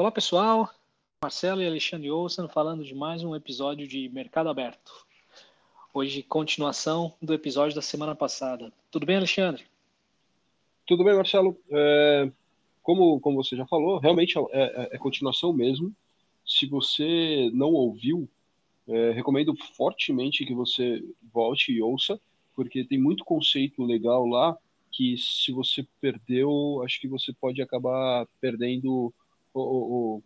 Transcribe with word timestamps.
Olá 0.00 0.10
pessoal, 0.10 0.70
Marcelo 1.22 1.60
e 1.60 1.66
Alexandre 1.66 2.10
Olsen 2.10 2.48
falando 2.48 2.82
de 2.82 2.94
mais 2.94 3.22
um 3.22 3.36
episódio 3.36 3.86
de 3.86 4.08
Mercado 4.08 4.48
Aberto. 4.48 4.90
Hoje, 5.92 6.22
continuação 6.22 7.12
do 7.20 7.34
episódio 7.34 7.74
da 7.74 7.82
semana 7.82 8.14
passada. 8.14 8.72
Tudo 8.90 9.04
bem, 9.04 9.16
Alexandre? 9.16 9.66
Tudo 10.86 11.04
bem, 11.04 11.14
Marcelo. 11.14 11.54
É, 11.70 12.32
como, 12.82 13.20
como 13.20 13.44
você 13.44 13.54
já 13.54 13.66
falou, 13.66 13.98
realmente 13.98 14.38
é, 14.38 14.42
é, 14.52 14.88
é 14.92 14.96
continuação 14.98 15.52
mesmo. 15.52 15.94
Se 16.46 16.64
você 16.64 17.50
não 17.52 17.74
ouviu, 17.74 18.26
é, 18.88 19.10
recomendo 19.10 19.54
fortemente 19.76 20.46
que 20.46 20.54
você 20.54 21.04
volte 21.30 21.72
e 21.72 21.82
ouça, 21.82 22.18
porque 22.56 22.84
tem 22.84 22.98
muito 22.98 23.22
conceito 23.22 23.84
legal 23.84 24.26
lá 24.26 24.56
que 24.90 25.18
se 25.18 25.52
você 25.52 25.86
perdeu, 26.00 26.82
acho 26.86 26.98
que 26.98 27.06
você 27.06 27.34
pode 27.34 27.60
acabar 27.60 28.26
perdendo 28.40 29.12
o, 29.54 29.60
o, 29.60 30.22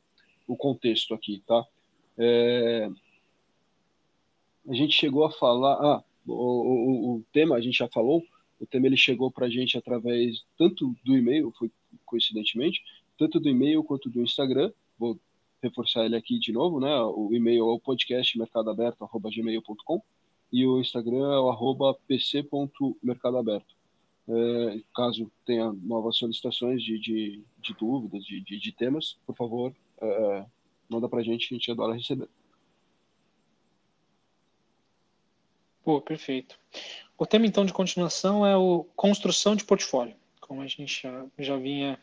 o 0.47 0.57
contexto 0.57 1.15
aqui, 1.15 1.43
tá? 1.47 1.65
É, 2.19 2.89
a 4.69 4.75
gente 4.75 4.95
chegou 4.95 5.25
a 5.25 5.31
falar, 5.31 5.75
ah, 5.75 6.05
o, 6.27 7.17
o, 7.17 7.25
tema 7.33 7.57
a 7.57 7.61
gente 7.61 7.79
já 7.79 7.89
falou, 7.89 8.23
o 8.61 8.67
tema 8.67 8.87
ele 8.87 8.97
chegou 8.97 9.31
para 9.31 9.47
a 9.47 9.51
gente 9.51 9.77
através 9.77 10.43
tanto 10.57 10.95
do 11.05 11.17
e-mail, 11.17 11.53
foi 11.59 11.71
coincidentemente, 12.07 12.83
tanto 13.19 13.39
do 13.39 13.49
e-mail 13.49 13.83
quanto 13.85 14.09
do 14.09 14.23
Instagram. 14.23 14.73
Vou 14.99 15.19
reforçar 15.63 16.05
ele 16.05 16.17
aqui 16.17 16.39
de 16.39 16.53
novo, 16.53 16.81
né? 16.81 16.95
O 17.03 17.31
e-mail 17.33 17.69
é 17.69 17.73
o 17.73 17.81
podcast 17.81 18.39
mercadoaberto@gmail.com 18.39 20.03
e 20.53 20.67
o 20.67 20.81
Instagram 20.81 21.33
é 21.33 21.41
o 21.41 21.51
arroba 21.51 21.95
pc.mercadoaberto. 22.07 23.74
É, 24.27 24.81
caso 24.95 25.31
tenha 25.45 25.71
novas 25.73 26.17
solicitações 26.17 26.83
de, 26.83 26.99
de, 26.99 27.45
de 27.59 27.75
dúvidas, 27.75 28.25
de, 28.25 28.41
de, 28.41 28.59
de, 28.59 28.73
temas, 28.73 29.19
por 29.27 29.37
favor, 29.37 29.75
é, 30.01 30.47
manda 30.89 31.09
para 31.09 31.21
a 31.21 31.23
gente, 31.23 31.53
a 31.53 31.55
gente 31.55 31.71
adora 31.71 31.95
receber. 31.95 32.29
Pô, 35.85 36.01
perfeito. 36.01 36.59
O 37.19 37.27
tema, 37.27 37.47
então, 37.47 37.67
de 37.67 37.73
continuação 37.73 38.47
é 38.47 38.57
o 38.57 38.85
construção 38.97 39.55
de 39.55 39.65
portfólio, 39.65 40.17
como 40.41 40.63
a 40.63 40.67
gente 40.67 41.03
já, 41.03 41.27
já, 41.39 41.57
vinha, 41.59 42.01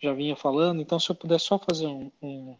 já 0.00 0.14
vinha 0.14 0.34
falando. 0.34 0.80
Então, 0.80 0.98
se 0.98 1.10
eu 1.10 1.14
puder 1.14 1.38
só 1.38 1.58
fazer 1.58 1.86
um, 1.86 2.10
um 2.22 2.56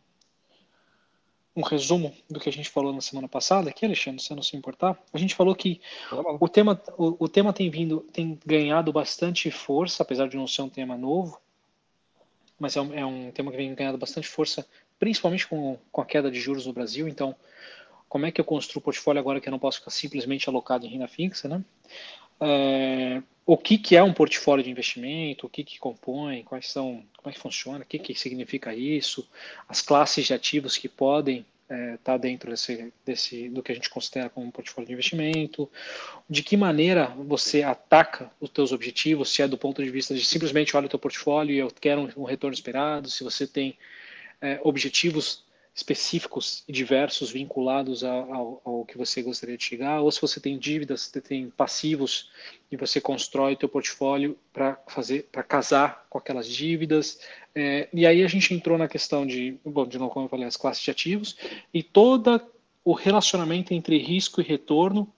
um 1.57 1.63
resumo 1.63 2.13
do 2.29 2.41
que 2.41 2.49
a 2.49 2.53
gente 2.53 2.69
falou 2.69 2.93
na 2.93 3.01
semana 3.01 3.29
passada, 3.29 3.71
aqui, 3.71 3.85
Alexandre, 3.85 4.23
se 4.23 4.35
não 4.35 4.43
se 4.43 4.57
importar. 4.57 4.99
A 5.13 5.19
gente 5.19 5.35
falou 5.35 5.55
que 5.55 5.81
o 6.41 6.49
tema, 6.49 6.81
o, 6.99 7.25
o, 7.25 7.29
tema 7.29 7.53
tem 7.53 7.71
vindo, 7.71 8.01
tem 8.13 8.39
ganhado 8.45 8.93
bastante 8.93 9.51
força, 9.51 10.03
apesar 10.03 10.29
de 10.29 10.37
não 10.37 10.47
ser 10.47 10.63
um 10.63 10.69
tema 10.69 10.97
novo, 10.97 11.41
mas 12.59 12.77
é 12.77 12.81
um, 12.81 12.95
é 12.95 13.07
um 13.07 13.31
tema 13.31 13.51
que 13.51 13.57
vem 13.57 13.75
ganhando 13.75 13.99
bastante 13.99 14.27
força, 14.27 14.67
principalmente 14.99 15.47
com, 15.47 15.79
com 15.93 16.01
a 16.01 16.05
queda 16.05 16.31
de 16.31 16.41
juros 16.41 16.67
no 16.67 16.73
Brasil. 16.73 17.07
Então, 17.07 17.37
como 18.09 18.27
é 18.27 18.33
que 18.33 18.41
eu 18.41 18.45
construo 18.45 18.81
o 18.81 18.85
portfólio 18.85 19.21
agora 19.21 19.41
que 19.41 19.49
eu 19.49 19.53
não 19.53 19.59
posso 19.59 19.79
ficar 19.79 19.91
simplesmente 19.91 20.49
alocado 20.49 20.87
em 20.87 20.89
renda 20.89 21.07
fixa, 21.07 21.49
né? 21.49 21.65
É, 22.41 23.23
o 23.47 23.57
que, 23.57 23.77
que 23.77 23.95
é 23.95 24.03
um 24.03 24.13
portfólio 24.13 24.65
de 24.65 24.71
investimento, 24.71 25.47
o 25.47 25.51
que, 25.51 25.63
que 25.63 25.79
compõe, 25.79 26.43
quais 26.43 26.71
são, 26.71 27.05
como 27.17 27.31
é 27.31 27.33
que 27.33 27.39
funciona, 27.39 27.85
o 27.85 27.87
que, 27.87 27.99
que 27.99 28.15
significa 28.15 28.75
isso, 28.75 29.29
as 29.69 29.83
classes 29.83 30.27
de 30.27 30.33
ativos 30.33 30.79
que 30.79 30.89
podem 30.89 31.45
estar 31.65 31.75
é, 31.75 31.97
tá 31.99 32.17
dentro 32.17 32.51
desse, 32.51 32.93
desse, 33.05 33.49
do 33.51 33.63
que 33.63 33.73
a 33.73 33.75
gente 33.75 33.91
considera 33.91 34.31
como 34.31 34.47
um 34.47 34.51
portfólio 34.51 34.87
de 34.87 34.93
investimento, 34.93 35.71
de 36.29 36.43
que 36.43 36.57
maneira 36.57 37.07
você 37.07 37.63
ataca 37.63 38.31
os 38.41 38.49
teus 38.49 38.73
objetivos, 38.73 39.31
se 39.31 39.43
é 39.43 39.49
do 39.49 39.59
ponto 39.59 39.83
de 39.83 39.91
vista 39.91 40.15
de 40.15 40.25
simplesmente 40.25 40.77
olha 40.77 40.87
o 40.87 40.91
teu 40.91 40.99
portfólio 40.99 41.55
e 41.55 41.59
eu 41.59 41.71
quero 41.81 42.03
um, 42.03 42.23
um 42.23 42.25
retorno 42.25 42.55
esperado, 42.55 43.11
se 43.11 43.23
você 43.23 43.47
tem 43.47 43.77
é, 44.41 44.59
objetivos 44.63 45.44
específicos 45.75 46.63
e 46.69 46.73
diversos 46.73 47.33
vinculados 47.33 48.05
ao, 48.05 48.63
ao, 48.65 48.85
que 48.85 48.97
você 48.97 49.21
gostaria 49.21 49.57
de 49.57 49.65
chegar, 49.65 50.01
ou 50.01 50.11
se 50.13 50.21
você 50.21 50.39
tem 50.39 50.57
dívidas, 50.57 51.01
você 51.03 51.21
tem 51.21 51.51
passivos 51.51 52.31
e 52.71 52.77
você 52.77 53.01
constrói 53.01 53.57
teu 53.57 53.69
portfólio 53.69 54.39
para 54.53 54.81
fazer, 54.87 55.25
para 55.33 55.43
casar 55.43 56.07
com 56.09 56.17
aquelas 56.17 56.47
dívidas. 56.47 57.19
É, 57.53 57.89
e 57.93 58.07
aí 58.07 58.23
a 58.23 58.29
gente 58.29 58.55
entrou 58.55 58.79
na 58.79 58.87
questão 58.87 59.27
de, 59.27 59.59
bom, 59.65 59.85
de 59.85 59.99
novo 59.99 60.13
como 60.13 60.27
eu 60.27 60.31
falei, 60.31 60.47
as 60.47 60.57
classes 60.57 60.83
de 60.83 60.93
ativos 60.93 61.37
e 61.73 61.83
todo 61.83 62.41
o 62.85 62.93
relacionamento 62.93 63.75
entre 63.75 63.99
risco 63.99 64.41
e 64.41 64.45
retorno 64.45 65.13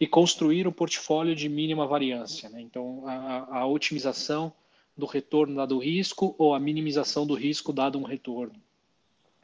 e 0.00 0.08
construir 0.08 0.66
um 0.66 0.72
portfólio 0.72 1.36
de 1.36 1.48
mínima 1.48 1.86
variância. 1.86 2.48
Né? 2.48 2.60
Então, 2.62 3.04
a, 3.06 3.60
a 3.60 3.66
otimização 3.66 4.52
do 4.96 5.06
retorno 5.06 5.54
dado 5.54 5.76
o 5.76 5.78
risco 5.78 6.34
ou 6.36 6.52
a 6.52 6.58
minimização 6.58 7.24
do 7.24 7.34
risco 7.34 7.72
dado 7.72 7.96
um 7.96 8.02
retorno. 8.02 8.60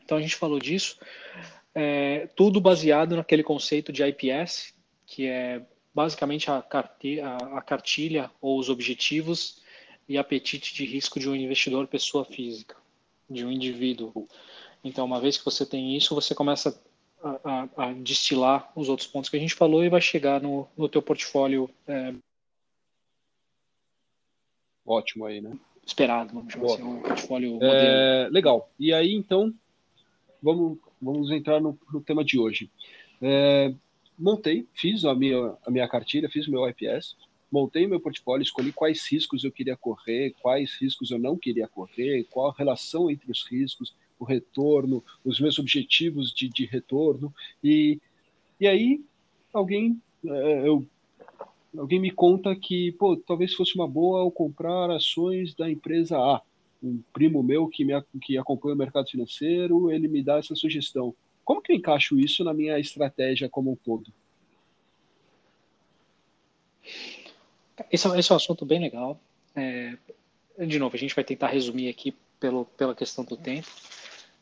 Então 0.07 0.17
a 0.17 0.23
gente 0.23 0.37
falou 0.37 0.61
disso, 0.61 0.99
é, 1.75 2.29
tudo 2.37 2.61
baseado 2.61 3.17
naquele 3.17 3.43
conceito 3.43 3.93
de 3.93 4.05
IPS, 4.05 4.73
que 5.05 5.27
é 5.27 5.61
basicamente 5.93 6.49
a, 6.49 6.63
cartilha, 6.63 7.37
a 7.37 7.61
cartilha 7.61 8.31
ou 8.41 8.57
os 8.57 8.71
objetivos 8.71 9.61
e 10.09 10.17
apetite 10.17 10.73
de 10.73 10.87
risco 10.87 11.19
de 11.19 11.29
um 11.29 11.35
investidor 11.35 11.89
pessoa 11.89 12.25
física, 12.25 12.77
de 13.29 13.45
um 13.45 13.51
indivíduo. 13.51 14.29
Então, 14.85 15.05
uma 15.05 15.21
vez 15.21 15.37
que 15.37 15.45
você 15.45 15.67
tem 15.67 15.97
isso, 15.97 16.15
você 16.15 16.37
começa 16.37 16.81
a, 17.21 17.41
a, 17.45 17.69
a 17.89 17.93
destilar 17.95 18.71
os 18.77 18.89
outros 18.89 19.09
pontos 19.09 19.29
que 19.29 19.37
a 19.37 19.41
gente 19.41 19.55
falou 19.55 19.83
e 19.83 19.89
vai 19.89 20.01
chegar 20.01 20.41
no, 20.41 20.69
no 20.77 20.89
teu 20.89 21.03
portfólio. 21.03 21.69
É... 21.89 22.15
Ótimo 24.87 25.27
aí, 25.27 25.41
né? 25.41 25.59
Esperado, 25.85 26.33
vamos 26.33 26.53
chamar 26.53 26.67
assim, 26.67 26.83
um 26.85 27.01
portfólio 27.01 27.59
é, 27.61 28.29
Legal. 28.31 28.71
E 28.79 28.93
aí, 28.93 29.13
então, 29.13 29.53
vamos, 30.43 30.79
vamos 31.01 31.31
entrar 31.31 31.61
no, 31.61 31.79
no 31.93 32.01
tema 32.01 32.25
de 32.25 32.39
hoje. 32.39 32.71
É, 33.21 33.75
montei, 34.19 34.67
fiz 34.75 35.05
a 35.05 35.15
minha, 35.15 35.55
a 35.67 35.71
minha 35.71 35.89
cartilha, 35.89 36.29
fiz 36.29 36.47
o 36.47 36.51
meu 36.51 36.69
IPS, 36.69 37.17
montei 37.51 37.87
meu 37.87 38.01
portfólio, 38.01 38.43
escolhi 38.43 38.73
quais 38.73 39.07
riscos 39.07 39.45
eu 39.45 39.53
queria 39.53 39.77
correr, 39.77 40.35
quais 40.43 40.77
riscos 40.81 41.11
eu 41.11 41.19
não 41.19 41.37
queria 41.37 41.69
correr, 41.69 42.25
qual 42.31 42.51
a 42.51 42.55
relação 42.57 43.11
entre 43.11 43.31
os 43.31 43.47
riscos, 43.47 43.95
o 44.19 44.25
retorno, 44.25 45.03
os 45.25 45.41
meus 45.41 45.59
objetivos 45.59 46.33
de, 46.33 46.49
de 46.49 46.65
retorno. 46.67 47.33
E, 47.63 48.01
e 48.61 48.67
aí 48.67 49.05
alguém, 49.53 50.01
é, 50.25 50.69
eu, 50.69 50.85
alguém 51.77 52.01
me 52.01 52.11
conta 52.11 52.55
que 52.57 52.93
pô, 52.93 53.17
talvez 53.17 53.55
fosse 53.55 53.75
uma 53.75 53.89
boa 53.89 54.21
eu 54.21 54.31
comprar 54.31 54.91
ações 54.91 55.55
da 55.55 55.71
empresa 55.71 56.19
A 56.19 56.43
um 56.83 57.03
primo 57.13 57.43
meu 57.43 57.69
que, 57.69 57.85
me, 57.85 57.93
que 58.23 58.39
acompanha 58.39 58.75
o 58.75 58.79
mercado 58.79 59.09
financeiro, 59.09 59.91
ele 59.91 60.09
me 60.09 60.23
dá 60.23 60.39
essa 60.39 60.55
sugestão. 60.55 61.15
Como 61.45 61.63
que 61.63 61.73
eu 61.73 61.77
encaixo 61.77 62.19
isso 62.19 62.43
na 62.43 62.53
minha 62.53 62.79
estratégia 62.79 63.49
como 63.49 63.73
um 63.73 63.77
todo? 63.77 64.13
Esse, 67.91 68.09
é, 68.09 68.19
esse 68.19 68.31
é 68.31 68.35
um 68.35 68.37
assunto 68.37 68.65
bem 68.65 68.81
legal. 68.81 69.21
É, 69.55 69.97
de 70.67 70.79
novo, 70.79 70.97
a 70.97 70.99
gente 70.99 71.15
vai 71.15 71.25
tentar 71.25 71.49
resumir 71.49 71.89
aqui 71.89 72.15
pelo, 72.41 72.65
pela 72.65 72.95
questão 72.95 73.25
do 73.25 73.37
tempo, 73.37 73.69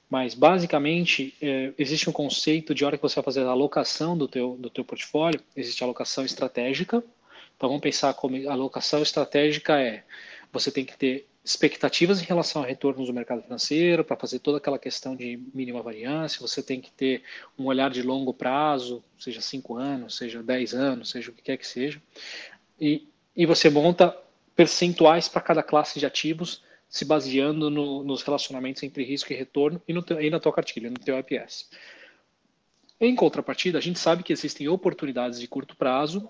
mas 0.08 0.34
basicamente 0.34 1.34
é, 1.40 1.72
existe 1.78 2.08
um 2.08 2.12
conceito 2.12 2.74
de 2.74 2.84
hora 2.84 2.96
que 2.96 3.02
você 3.02 3.16
vai 3.16 3.24
fazer 3.24 3.42
a 3.42 3.50
alocação 3.50 4.16
do 4.16 4.28
teu, 4.28 4.56
do 4.56 4.70
teu 4.70 4.84
portfólio, 4.84 5.40
existe 5.56 5.82
a 5.82 5.86
alocação 5.86 6.24
estratégica. 6.24 7.02
Então 7.56 7.68
vamos 7.68 7.82
pensar 7.82 8.14
como 8.14 8.36
a 8.48 8.52
alocação 8.52 9.02
estratégica 9.02 9.80
é 9.80 10.04
você 10.52 10.70
tem 10.70 10.84
que 10.84 10.96
ter 10.96 11.26
expectativas 11.44 12.22
em 12.22 12.24
relação 12.24 12.62
a 12.62 12.66
retornos 12.66 13.06
do 13.06 13.12
mercado 13.12 13.42
financeiro, 13.42 14.02
para 14.02 14.16
fazer 14.16 14.38
toda 14.38 14.56
aquela 14.56 14.78
questão 14.78 15.14
de 15.14 15.38
mínima 15.52 15.82
variância, 15.82 16.40
você 16.40 16.62
tem 16.62 16.80
que 16.80 16.90
ter 16.90 17.22
um 17.58 17.66
olhar 17.66 17.90
de 17.90 18.02
longo 18.02 18.32
prazo, 18.32 19.04
seja 19.18 19.42
5 19.42 19.76
anos, 19.76 20.16
seja 20.16 20.42
10 20.42 20.72
anos, 20.72 21.10
seja 21.10 21.30
o 21.30 21.34
que 21.34 21.42
quer 21.42 21.58
que 21.58 21.66
seja, 21.66 22.00
e, 22.80 23.06
e 23.36 23.44
você 23.44 23.68
monta 23.68 24.16
percentuais 24.56 25.28
para 25.28 25.42
cada 25.42 25.62
classe 25.62 26.00
de 26.00 26.06
ativos, 26.06 26.62
se 26.88 27.04
baseando 27.04 27.68
no, 27.68 28.02
nos 28.02 28.22
relacionamentos 28.22 28.82
entre 28.82 29.04
risco 29.04 29.30
e 29.30 29.36
retorno 29.36 29.82
e, 29.86 29.92
no 29.92 30.02
e 30.20 30.30
na 30.30 30.40
tua 30.40 30.52
cartilha, 30.52 30.88
no 30.88 30.96
teu 30.96 31.18
IPS. 31.18 31.68
Em 32.98 33.14
contrapartida, 33.14 33.76
a 33.76 33.82
gente 33.82 33.98
sabe 33.98 34.22
que 34.22 34.32
existem 34.32 34.68
oportunidades 34.68 35.38
de 35.38 35.46
curto 35.46 35.76
prazo 35.76 36.26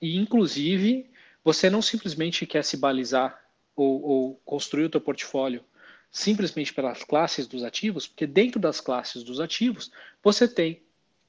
e, 0.00 0.16
inclusive, 0.16 1.10
você 1.44 1.68
não 1.68 1.82
simplesmente 1.82 2.46
quer 2.46 2.64
se 2.64 2.76
balizar 2.76 3.45
ou, 3.76 4.02
ou 4.02 4.34
construir 4.44 4.86
o 4.86 4.90
teu 4.90 5.00
portfólio 5.00 5.62
simplesmente 6.10 6.72
pelas 6.72 7.04
classes 7.04 7.46
dos 7.46 7.62
ativos, 7.62 8.06
porque 8.06 8.26
dentro 8.26 8.58
das 8.58 8.80
classes 8.80 9.22
dos 9.22 9.38
ativos 9.38 9.90
você 10.22 10.48
tem 10.48 10.82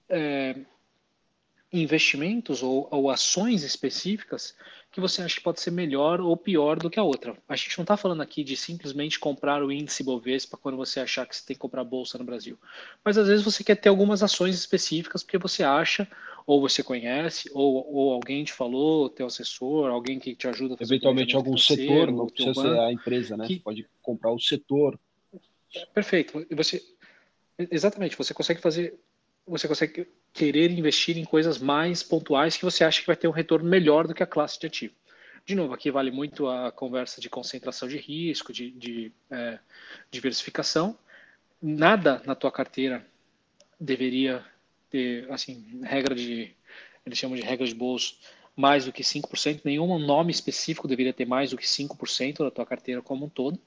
é, 0.08 0.56
investimentos 1.72 2.64
ou, 2.64 2.88
ou, 2.90 3.10
ações 3.10 3.64
específicas 3.64 4.56
que 4.90 5.02
você 5.02 5.22
acha 5.22 5.36
que 5.36 5.42
pode 5.42 5.60
ser 5.60 5.72
melhor 5.72 6.22
ou 6.22 6.38
pior 6.38 6.80
do 6.80 6.90
que 6.90 6.98
a 6.98 7.04
outra. 7.04 7.36
A 7.48 7.56
gente 7.56 7.78
não 7.78 7.84
está 7.84 7.98
falando 7.98 8.22
aqui 8.22 8.44
de 8.44 8.56
simplesmente 8.56 9.20
comprar 9.20 9.62
o 9.62 9.72
índice 9.72 10.04
Bovespa 10.04 10.58
quando 10.58 10.78
você 10.78 11.02
achar 11.02 11.28
que 11.28 11.36
você 11.36 11.46
tem 11.46 11.56
que 11.56 11.60
comprar 11.60 11.84
bolsa 11.84 12.18
no 12.18 12.24
Brasil. 12.24 12.58
Mas 13.04 13.18
às 13.18 13.28
vezes 13.28 13.44
você 13.44 13.64
quer 13.64 13.76
ter 13.76 13.90
algumas 13.90 14.24
ações 14.24 14.56
específicas 14.56 15.22
porque 15.22 15.38
você 15.38 15.64
acha 15.64 16.08
ou 16.48 16.62
você 16.62 16.82
conhece, 16.82 17.52
ou, 17.54 17.94
ou 17.94 18.14
alguém 18.14 18.44
te 18.44 18.54
falou, 18.54 19.10
teu 19.10 19.28
assessor, 19.28 19.92
alguém 19.92 20.18
que 20.18 20.34
te 20.34 20.48
ajuda 20.48 20.74
a 20.74 20.78
fazer 20.78 20.96
Eventualmente 20.96 21.36
algum 21.36 21.58
setor, 21.58 22.10
não 22.10 22.26
precisa 22.28 22.62
ser 22.62 22.80
a 22.80 22.92
empresa, 22.92 23.38
né? 23.38 23.46
Que... 23.46 23.56
Você 23.56 23.60
pode 23.60 23.90
comprar 24.02 24.32
o 24.32 24.40
setor 24.40 24.98
Perfeito. 25.94 26.46
Você, 26.52 26.82
exatamente, 27.58 28.18
você 28.18 28.34
consegue 28.34 28.62
fazer, 28.62 28.98
você 29.46 29.68
consegue 29.68 30.08
querer 30.34 30.72
investir 30.72 31.18
em 31.18 31.26
coisas 31.26 31.58
mais 31.58 32.04
pontuais 32.04 32.58
que 32.58 32.66
você 32.66 32.84
acha 32.84 33.02
que 33.02 33.08
vai 33.08 33.16
ter 33.16 33.28
um 33.28 33.32
retorno 33.32 33.68
melhor 33.68 34.08
do 34.08 34.14
que 34.14 34.24
a 34.24 34.28
classe 34.28 34.60
de 34.60 34.68
ativo. 34.68 34.94
De 35.46 35.56
novo, 35.56 35.74
aqui 35.74 35.90
vale 35.90 36.12
muito 36.12 36.48
a 36.48 36.72
conversa 36.72 37.22
de 37.22 37.30
concentração 37.30 37.88
de 37.88 37.98
risco, 37.98 38.52
de, 38.52 38.72
de 38.72 39.12
é, 39.32 39.60
diversificação. 40.12 40.98
Nada 41.62 42.22
na 42.26 42.36
tua 42.36 42.52
carteira 42.52 43.06
deveria 43.80 44.44
ter, 44.89 45.31
assim, 45.31 45.81
regra 45.84 46.16
de, 46.16 46.56
eles 47.06 47.18
chamam 47.18 47.36
de 47.38 47.44
regra 47.44 47.66
de 47.66 47.74
bolso, 47.75 48.18
mais 48.56 48.86
do 48.86 48.92
que 48.92 49.04
5%. 49.04 49.62
Nenhum 49.63 50.00
nome 50.00 50.31
específico 50.31 50.88
deveria 50.88 51.13
ter 51.13 51.25
mais 51.25 51.51
do 51.51 51.57
que 51.57 51.68
5% 51.68 52.44
da 52.44 52.51
tua 52.51 52.66
carteira 52.66 53.01
como 53.01 53.25
um 53.25 53.30
todo. 53.30 53.60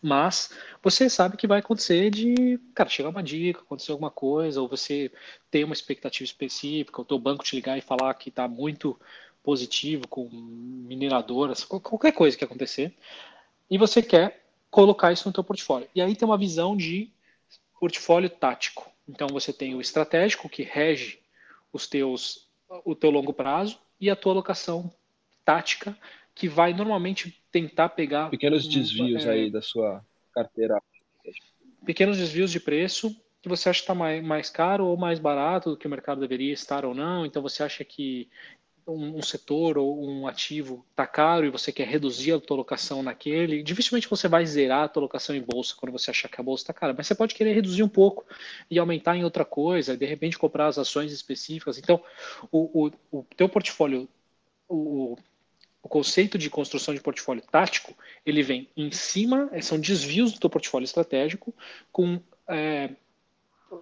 Mas 0.00 0.50
você 0.82 1.10
sabe 1.10 1.36
que 1.36 1.46
vai 1.46 1.58
acontecer 1.58 2.10
de, 2.10 2.58
cara, 2.74 2.88
chegar 2.88 3.08
uma 3.08 3.22
dica, 3.22 3.60
acontecer 3.60 3.90
alguma 3.90 4.10
coisa, 4.10 4.60
ou 4.60 4.68
você 4.68 5.10
ter 5.50 5.64
uma 5.64 5.74
expectativa 5.74 6.24
específica, 6.24 7.00
o 7.00 7.04
teu 7.04 7.18
banco 7.18 7.44
te 7.44 7.56
ligar 7.56 7.76
e 7.76 7.80
falar 7.80 8.14
que 8.14 8.28
está 8.28 8.46
muito 8.46 8.98
positivo 9.42 10.06
com 10.06 10.28
mineradoras, 10.30 11.64
qualquer 11.64 12.12
coisa 12.12 12.36
que 12.36 12.44
acontecer, 12.44 12.94
e 13.70 13.78
você 13.78 14.02
quer 14.02 14.44
colocar 14.70 15.12
isso 15.12 15.28
no 15.28 15.32
teu 15.32 15.42
portfólio. 15.42 15.88
E 15.94 16.02
aí 16.02 16.14
tem 16.14 16.26
uma 16.26 16.38
visão 16.38 16.76
de 16.76 17.10
portfólio 17.80 18.30
tático. 18.30 18.90
Então 19.08 19.28
você 19.28 19.52
tem 19.52 19.74
o 19.74 19.80
estratégico 19.80 20.48
que 20.48 20.62
rege 20.62 21.20
os 21.72 21.86
teus 21.86 22.48
o 22.84 22.94
teu 22.94 23.10
longo 23.10 23.32
prazo 23.32 23.80
e 23.98 24.10
a 24.10 24.16
tua 24.16 24.32
alocação 24.32 24.92
tática 25.44 25.96
que 26.34 26.48
vai 26.48 26.74
normalmente 26.74 27.42
tentar 27.50 27.88
pegar. 27.88 28.28
Pequenos 28.28 28.68
desvios 28.68 29.24
é, 29.24 29.30
aí 29.30 29.50
da 29.50 29.62
sua 29.62 30.04
carteira. 30.32 30.80
Pequenos 31.84 32.18
desvios 32.18 32.52
de 32.52 32.60
preço 32.60 33.16
que 33.40 33.48
você 33.48 33.68
acha 33.68 33.78
que 33.78 33.84
está 33.84 33.94
mais, 33.94 34.22
mais 34.22 34.50
caro 34.50 34.86
ou 34.86 34.96
mais 34.96 35.18
barato 35.18 35.70
do 35.70 35.76
que 35.76 35.86
o 35.86 35.90
mercado 35.90 36.20
deveria 36.20 36.52
estar 36.52 36.84
ou 36.84 36.94
não. 36.94 37.24
Então 37.24 37.40
você 37.40 37.62
acha 37.62 37.84
que 37.84 38.28
um, 38.92 39.22
setor 39.22 39.76
ou 39.76 40.02
um 40.08 40.26
ativo 40.26 40.84
está 40.90 41.06
caro 41.06 41.44
e 41.44 41.50
você 41.50 41.70
quer 41.70 41.86
reduzir 41.86 42.32
a 42.32 42.40
tua 42.40 42.56
alocação 42.56 43.02
naquele. 43.02 43.62
Dificilmente 43.62 44.08
você 44.08 44.26
vai 44.26 44.46
zerar 44.46 44.84
a 44.84 44.88
tua 44.88 45.02
alocação 45.02 45.36
em 45.36 45.42
bolsa 45.42 45.74
quando 45.76 45.92
você 45.92 46.10
achar 46.10 46.28
que 46.28 46.40
a 46.40 46.44
bolsa 46.44 46.62
está 46.62 46.72
cara, 46.72 46.94
mas 46.96 47.06
você 47.06 47.14
pode 47.14 47.34
querer 47.34 47.52
reduzir 47.52 47.82
um 47.82 47.88
pouco 47.88 48.24
e 48.70 48.78
aumentar 48.78 49.16
em 49.16 49.24
outra 49.24 49.44
coisa, 49.44 49.96
de 49.96 50.06
repente 50.06 50.38
comprar 50.38 50.66
as 50.66 50.78
ações 50.78 51.12
específicas. 51.12 51.78
Então, 51.78 52.02
o, 52.50 52.86
o, 52.86 53.18
o 53.18 53.26
teu 53.36 53.48
portfólio, 53.48 54.08
o, 54.68 55.16
o 55.82 55.88
conceito 55.88 56.38
de 56.38 56.48
construção 56.48 56.94
de 56.94 57.00
portfólio 57.00 57.42
tático, 57.42 57.94
ele 58.24 58.42
vem 58.42 58.68
em 58.76 58.90
cima, 58.90 59.50
eh, 59.52 59.60
são 59.60 59.78
desvios 59.78 60.32
do 60.32 60.40
teu 60.40 60.50
portfólio 60.50 60.84
estratégico 60.84 61.54
com, 61.92 62.20
é, 62.48 62.90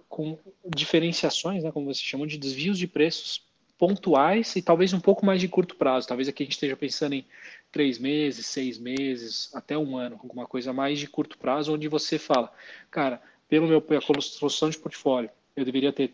com 0.09 0.37
diferenciações, 0.65 1.63
né, 1.63 1.71
como 1.71 1.93
você 1.93 2.01
chama, 2.01 2.27
de 2.27 2.37
desvios 2.37 2.77
de 2.77 2.87
preços 2.87 3.46
pontuais 3.77 4.55
e 4.55 4.61
talvez 4.61 4.91
um 4.93 4.99
pouco 4.99 5.25
mais 5.25 5.39
de 5.39 5.47
curto 5.47 5.75
prazo. 5.75 6.07
Talvez 6.07 6.27
aqui 6.27 6.43
a 6.43 6.45
gente 6.45 6.53
esteja 6.53 6.75
pensando 6.75 7.13
em 7.13 7.25
três 7.71 7.99
meses, 7.99 8.45
seis 8.47 8.77
meses, 8.77 9.49
até 9.53 9.77
um 9.77 9.95
ano, 9.95 10.19
alguma 10.21 10.47
coisa 10.47 10.73
mais 10.73 10.99
de 10.99 11.07
curto 11.07 11.37
prazo, 11.37 11.73
onde 11.73 11.87
você 11.87 12.17
fala, 12.17 12.51
cara, 12.89 13.21
pelo 13.47 13.67
meu 13.67 13.77
a 13.77 14.01
construção 14.01 14.69
de 14.69 14.77
portfólio, 14.77 15.29
eu 15.55 15.63
deveria 15.63 15.93
ter 15.93 16.13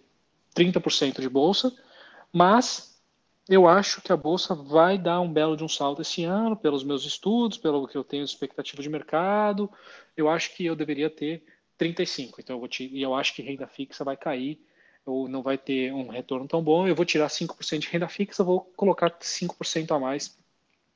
30% 0.55 1.21
de 1.21 1.29
bolsa, 1.29 1.73
mas 2.31 3.01
eu 3.49 3.67
acho 3.67 4.01
que 4.01 4.11
a 4.11 4.17
bolsa 4.17 4.55
vai 4.55 4.97
dar 4.97 5.19
um 5.19 5.31
belo 5.31 5.57
de 5.57 5.63
um 5.63 5.69
salto 5.69 6.01
esse 6.01 6.23
ano, 6.23 6.55
pelos 6.55 6.83
meus 6.83 7.05
estudos, 7.05 7.57
pelo 7.57 7.87
que 7.87 7.97
eu 7.97 8.03
tenho 8.03 8.23
de 8.23 8.29
expectativa 8.29 8.81
de 8.81 8.89
mercado. 8.89 9.69
Eu 10.15 10.29
acho 10.29 10.55
que 10.55 10.65
eu 10.65 10.75
deveria 10.75 11.09
ter 11.09 11.43
35. 11.77 12.39
Então 12.39 12.55
eu 12.55 12.59
vou 12.59 12.69
te, 12.69 12.87
e 12.87 13.01
eu 13.01 13.13
acho 13.13 13.35
que 13.35 13.41
renda 13.41 13.67
fixa 13.67 14.03
vai 14.03 14.15
cair 14.15 14.61
ou 15.05 15.27
não 15.27 15.41
vai 15.41 15.57
ter 15.57 15.93
um 15.93 16.07
retorno 16.07 16.47
tão 16.47 16.63
bom. 16.63 16.87
Eu 16.87 16.95
vou 16.95 17.05
tirar 17.05 17.27
5% 17.27 17.79
de 17.79 17.87
renda 17.87 18.07
fixa, 18.07 18.43
vou 18.43 18.61
colocar 18.75 19.09
5% 19.11 19.95
a 19.95 19.99
mais 19.99 20.37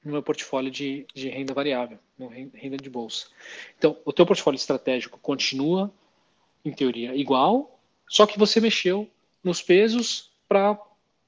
no 0.04 0.13
meu 0.13 0.24
portfólio 0.24 0.71
de, 0.71 1.06
de 1.13 1.30
renda 1.30 1.54
variável, 1.54 2.00
no 2.18 2.27
renda 2.27 2.77
de 2.77 2.89
bolsa. 2.89 3.27
Então, 3.77 3.98
o 4.06 4.13
teu 4.13 4.25
portfólio 4.25 4.57
estratégico 4.57 5.19
continua, 5.19 5.92
em 6.63 6.71
teoria, 6.71 7.15
igual, 7.15 7.80
só 8.07 8.25
que 8.25 8.39
você 8.39 8.59
mexeu 8.59 9.09
nos 9.44 9.62
pesos 9.62 10.31
para 10.48 10.80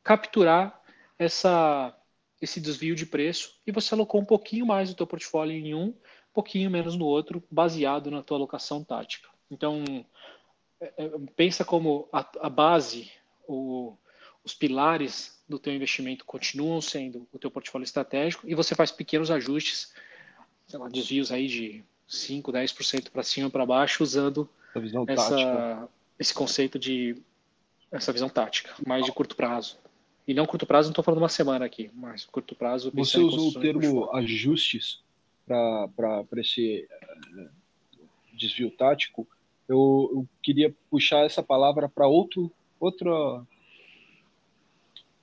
capturar 0.03 0.81
essa, 1.17 1.95
esse 2.41 2.59
desvio 2.59 2.95
de 2.95 3.05
preço 3.05 3.59
e 3.65 3.71
você 3.71 3.93
alocou 3.93 4.21
um 4.21 4.25
pouquinho 4.25 4.65
mais 4.65 4.89
do 4.89 4.95
teu 4.95 5.07
portfólio 5.07 5.53
em 5.53 5.73
um, 5.73 5.87
um 5.87 5.93
pouquinho 6.33 6.69
menos 6.69 6.95
no 6.95 7.05
outro, 7.05 7.43
baseado 7.51 8.09
na 8.09 8.23
tua 8.23 8.37
alocação 8.37 8.83
tática. 8.83 9.29
Então, 9.51 9.83
pensa 11.35 11.65
como 11.65 12.07
a, 12.11 12.27
a 12.41 12.49
base, 12.49 13.11
o, 13.47 13.95
os 14.43 14.53
pilares 14.53 15.39
do 15.47 15.59
teu 15.59 15.73
investimento 15.73 16.25
continuam 16.25 16.79
sendo 16.79 17.27
o 17.31 17.39
teu 17.39 17.49
portfólio 17.49 17.83
estratégico 17.83 18.47
e 18.47 18.55
você 18.55 18.75
faz 18.75 18.91
pequenos 18.91 19.31
ajustes, 19.31 19.93
lá, 20.73 20.87
desvios 20.87 21.31
aí 21.31 21.47
de 21.47 21.83
5, 22.07 22.51
10% 22.51 23.09
para 23.09 23.23
cima 23.23 23.49
para 23.49 23.65
baixo, 23.65 24.03
usando 24.03 24.49
essa, 25.07 25.89
esse 26.17 26.33
conceito 26.33 26.77
de 26.77 27.17
essa 27.91 28.13
visão 28.13 28.29
tática, 28.29 28.73
mais 28.85 29.05
de 29.05 29.11
curto 29.11 29.35
prazo. 29.35 29.77
E 30.27 30.33
não 30.33 30.45
curto 30.45 30.65
prazo, 30.67 30.89
não 30.89 30.91
estou 30.91 31.03
falando 31.03 31.21
uma 31.21 31.29
semana 31.29 31.65
aqui, 31.65 31.89
mas 31.93 32.23
curto 32.25 32.53
prazo. 32.55 32.91
Você 32.93 33.17
usou 33.17 33.49
o 33.49 33.59
termo 33.59 34.15
ajustes 34.15 35.01
para 35.47 35.89
esse 36.37 36.87
eh, 36.87 37.49
desvio 38.35 38.69
tático. 38.69 39.27
Eu, 39.69 40.09
eu 40.13 40.27
queria 40.43 40.75
puxar 40.89 41.25
essa 41.25 41.41
palavra 41.41 41.87
para 41.87 42.07
outro, 42.07 42.51
outra, 42.79 43.45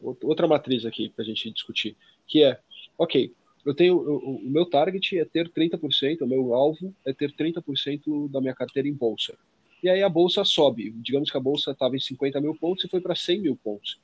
outra 0.00 0.46
matriz 0.46 0.86
aqui 0.86 1.10
para 1.10 1.22
a 1.22 1.26
gente 1.26 1.50
discutir, 1.50 1.96
que 2.26 2.42
é, 2.42 2.58
ok, 2.96 3.32
eu 3.64 3.74
tenho 3.74 3.96
o, 3.96 4.36
o 4.36 4.48
meu 4.48 4.64
target 4.64 5.18
é 5.18 5.24
ter 5.24 5.50
30%, 5.50 6.22
o 6.22 6.26
meu 6.26 6.54
alvo 6.54 6.94
é 7.04 7.12
ter 7.12 7.32
30% 7.32 8.30
da 8.30 8.40
minha 8.40 8.54
carteira 8.54 8.88
em 8.88 8.94
bolsa. 8.94 9.36
E 9.82 9.90
aí 9.90 10.02
a 10.02 10.08
bolsa 10.08 10.44
sobe. 10.44 10.90
Digamos 10.90 11.30
que 11.30 11.36
a 11.36 11.40
bolsa 11.40 11.72
estava 11.72 11.96
em 11.96 12.00
50 12.00 12.40
mil 12.40 12.54
pontos 12.54 12.84
e 12.84 12.88
foi 12.88 13.00
para 13.00 13.14
100 13.14 13.40
mil 13.42 13.56
pontos 13.56 13.98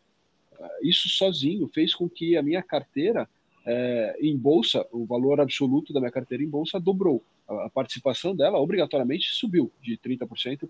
isso 0.83 1.09
sozinho 1.09 1.69
fez 1.69 1.95
com 1.95 2.09
que 2.09 2.37
a 2.37 2.43
minha 2.43 2.63
carteira 2.63 3.29
é, 3.65 4.17
em 4.21 4.37
bolsa, 4.37 4.87
o 4.93 5.05
valor 5.05 5.41
absoluto 5.41 5.93
da 5.93 6.01
minha 6.01 6.13
carteira 6.13 6.43
em 6.43 6.49
bolsa 6.49 6.81
dobrou. 6.81 7.23
A, 7.49 7.67
a 7.67 7.71
participação 7.71 8.35
dela 8.35 8.59
obrigatoriamente 8.59 9.29
subiu 9.31 9.71
de 9.81 9.97
30% 9.99 10.69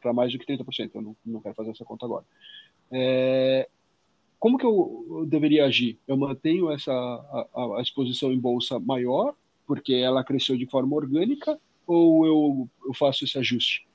para 0.00 0.12
mais 0.12 0.32
do 0.32 0.38
que 0.38 0.46
30%. 0.46 0.90
Eu 0.94 1.02
não, 1.02 1.16
não 1.24 1.40
quero 1.40 1.54
fazer 1.54 1.70
essa 1.70 1.84
conta 1.84 2.04
agora. 2.04 2.24
É, 2.90 3.68
como 4.38 4.58
que 4.58 4.66
eu 4.66 5.24
deveria 5.26 5.64
agir? 5.64 5.98
Eu 6.06 6.16
mantenho 6.16 6.70
essa 6.70 6.92
a, 6.92 7.78
a, 7.78 7.82
exposição 7.82 8.30
em 8.30 8.38
bolsa 8.38 8.78
maior 8.78 9.34
porque 9.66 9.94
ela 9.94 10.22
cresceu 10.22 10.56
de 10.56 10.66
forma 10.66 10.94
orgânica 10.94 11.58
ou 11.86 12.26
eu, 12.26 12.68
eu 12.86 12.92
faço 12.92 13.24
esse 13.24 13.38
ajuste? 13.38 13.86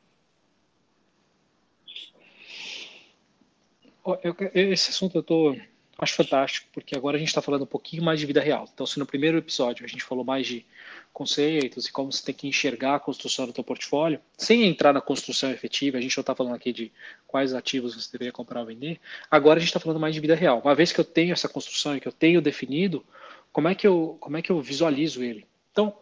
Esse 4.56 4.90
assunto 4.90 5.20
eu 5.20 5.24
tô, 5.24 5.56
acho 6.00 6.16
fantástico, 6.16 6.68
porque 6.74 6.96
agora 6.96 7.18
a 7.18 7.20
gente 7.20 7.28
está 7.28 7.42
falando 7.42 7.64
um 7.64 7.68
pouquinho 7.68 8.02
mais 8.02 8.20
de 8.20 8.26
vida 8.26 8.40
real. 8.42 8.66
Então, 8.74 8.86
se 8.86 8.98
no 8.98 9.06
primeiro 9.06 9.38
episódio 9.38 9.86
a 9.86 9.88
gente 9.88 10.04
falou 10.04 10.24
mais 10.24 10.48
de 10.48 10.66
conceitos 11.12 11.88
e 11.88 11.92
como 11.92 12.12
você 12.12 12.24
tem 12.24 12.34
que 12.34 12.48
enxergar 12.48 12.96
a 12.96 13.00
construção 13.00 13.46
do 13.46 13.54
teu 13.54 13.64
portfólio, 13.64 14.20
sem 14.38 14.64
entrar 14.64 14.94
na 14.94 15.02
construção 15.02 15.52
efetiva, 15.52 15.98
a 15.98 16.02
gente 16.02 16.18
não 16.18 16.22
está 16.22 16.34
falando 16.34 16.56
aqui 16.56 16.72
de 16.72 16.92
quais 17.28 17.54
ativos 17.54 17.96
você 17.96 18.12
deveria 18.12 18.32
comprar 18.32 18.62
ou 18.62 18.66
vender, 18.66 19.00
agora 19.30 19.58
a 19.58 19.60
gente 19.60 19.70
está 19.70 19.80
falando 19.80 20.00
mais 20.00 20.16
de 20.16 20.22
vida 20.22 20.36
real. 20.36 20.62
Uma 20.64 20.74
vez 20.74 20.92
que 20.92 21.00
eu 21.00 21.06
tenho 21.06 21.34
essa 21.34 21.50
construção 21.50 21.96
e 21.96 22.00
que 22.00 22.08
eu 22.08 22.14
tenho 22.14 22.42
definido, 22.42 23.06
como 23.52 23.68
é 23.68 23.76
que 23.76 23.86
eu, 23.86 24.18
como 24.22 24.38
é 24.38 24.42
que 24.42 24.52
eu 24.52 24.62
visualizo 24.62 25.24
ele? 25.24 25.46
Então, 25.72 25.96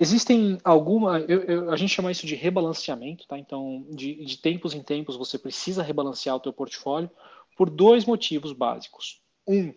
Existem 0.00 0.58
alguma, 0.62 1.18
eu, 1.22 1.40
eu, 1.40 1.72
a 1.72 1.76
gente 1.76 1.92
chama 1.92 2.12
isso 2.12 2.24
de 2.24 2.36
rebalanceamento, 2.36 3.26
tá? 3.26 3.36
Então, 3.36 3.84
de, 3.90 4.24
de 4.24 4.38
tempos 4.38 4.72
em 4.72 4.80
tempos 4.80 5.16
você 5.16 5.36
precisa 5.36 5.82
rebalancear 5.82 6.36
o 6.36 6.40
teu 6.40 6.52
portfólio 6.52 7.10
por 7.56 7.68
dois 7.68 8.04
motivos 8.04 8.52
básicos. 8.52 9.20
Um, 9.48 9.74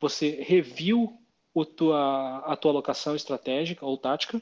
você 0.00 0.42
reviu 0.42 1.20
o 1.52 1.64
tua, 1.64 2.38
a 2.38 2.56
tua 2.56 2.70
alocação 2.70 3.14
estratégica 3.14 3.84
ou 3.84 3.98
tática, 3.98 4.40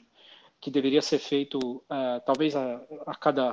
que 0.60 0.70
deveria 0.70 1.02
ser 1.02 1.18
feito 1.18 1.58
uh, 1.58 2.20
talvez 2.24 2.54
a, 2.54 2.80
a, 3.06 3.14
cada. 3.14 3.50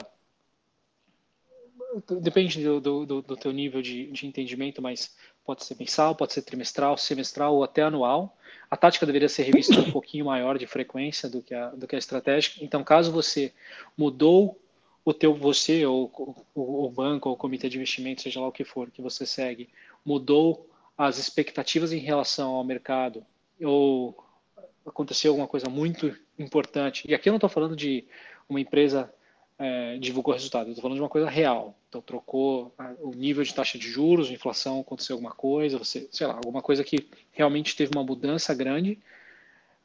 Depende 2.22 2.64
do, 2.64 3.06
do, 3.06 3.22
do 3.22 3.38
teu 3.38 3.52
nível 3.52 3.82
de, 3.82 4.12
de 4.12 4.28
entendimento, 4.28 4.82
mas 4.82 5.16
pode 5.46 5.64
ser 5.64 5.78
mensal, 5.80 6.16
pode 6.16 6.34
ser 6.34 6.42
trimestral, 6.42 6.98
semestral 6.98 7.56
ou 7.56 7.64
até 7.64 7.84
anual. 7.84 8.38
A 8.70 8.76
tática 8.76 9.06
deveria 9.06 9.30
ser 9.30 9.44
revista 9.44 9.80
um 9.80 9.92
pouquinho 9.92 10.26
maior 10.26 10.58
de 10.58 10.68
frequência 10.68 11.30
do 11.30 11.42
que 11.42 11.54
a, 11.54 11.70
do 11.70 11.88
que 11.88 11.96
a 11.96 12.00
estratégica. 12.00 12.64
Então, 12.64 12.84
caso 12.84 13.12
você 13.12 13.54
mudou 13.98 14.60
o 15.06 15.14
teu 15.14 15.36
você 15.36 15.86
ou 15.86 16.12
o, 16.56 16.90
banco 16.90 17.30
ou 17.30 17.36
o 17.36 17.38
comitê 17.38 17.70
de 17.70 17.78
investimento, 17.78 18.24
seja 18.24 18.42
lá 18.42 18.48
o 18.48 18.52
que 18.52 18.64
for 18.64 18.90
que 18.90 19.04
você 19.04 19.26
segue, 19.26 19.70
mudou 20.04 20.68
as 20.98 21.18
expectativas 21.18 21.92
em 21.92 22.00
relação 22.00 22.52
ao 22.52 22.64
mercado 22.64 23.26
ou 23.62 24.18
aconteceu 24.86 25.32
alguma 25.32 25.48
coisa 25.48 25.70
muito 25.70 26.16
importante. 26.38 27.10
E 27.10 27.14
aqui 27.14 27.30
eu 27.30 27.32
não 27.32 27.38
estou 27.38 27.50
falando 27.50 27.76
de 27.76 28.06
uma 28.48 28.60
empresa 28.60 29.12
é, 29.58 29.98
divulgou 29.98 30.34
resultado. 30.34 30.68
Eu 30.68 30.72
estou 30.72 30.82
falando 30.82 30.98
de 30.98 31.02
uma 31.02 31.10
coisa 31.10 31.30
real. 31.30 31.76
Então, 31.90 32.02
trocou 32.02 32.74
o 33.00 33.12
nível 33.12 33.44
de 33.44 33.54
taxa 33.54 33.78
de 33.78 33.90
juros, 33.90 34.30
inflação, 34.30 34.82
aconteceu 34.82 35.16
alguma 35.16 35.32
coisa, 35.32 35.78
você, 35.78 36.08
sei 36.12 36.28
lá, 36.28 36.36
alguma 36.36 36.62
coisa 36.62 36.84
que 36.84 37.08
realmente 37.32 37.76
teve 37.76 37.92
uma 37.96 38.04
mudança 38.04 38.54
grande. 38.54 39.00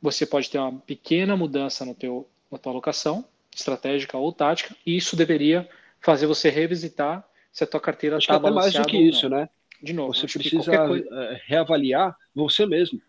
Você 0.02 0.26
pode 0.26 0.50
ter 0.50 0.58
uma 0.58 0.72
pequena 0.80 1.36
mudança 1.36 1.84
no 1.84 1.94
teu, 1.94 2.28
na 2.50 2.58
tua 2.58 2.72
alocação, 2.72 3.24
estratégica 3.54 4.16
ou 4.18 4.32
tática, 4.32 4.74
e 4.84 4.96
isso 4.96 5.14
deveria 5.14 5.68
fazer 6.00 6.26
você 6.26 6.48
revisitar 6.50 7.24
se 7.52 7.62
a 7.62 7.66
tua 7.66 7.80
carteira 7.80 8.18
está 8.18 8.38
balanceada. 8.38 8.78
mais 8.78 8.86
do 8.86 8.90
que 8.90 8.96
isso, 8.96 9.28
né? 9.28 9.48
De 9.82 9.92
novo, 9.92 10.14
você 10.14 10.26
precisa 10.26 10.86
coisa... 10.86 11.08
Eh, 11.10 11.40
reavaliar 11.46 12.16
você 12.34 12.66
mesmo. 12.66 13.00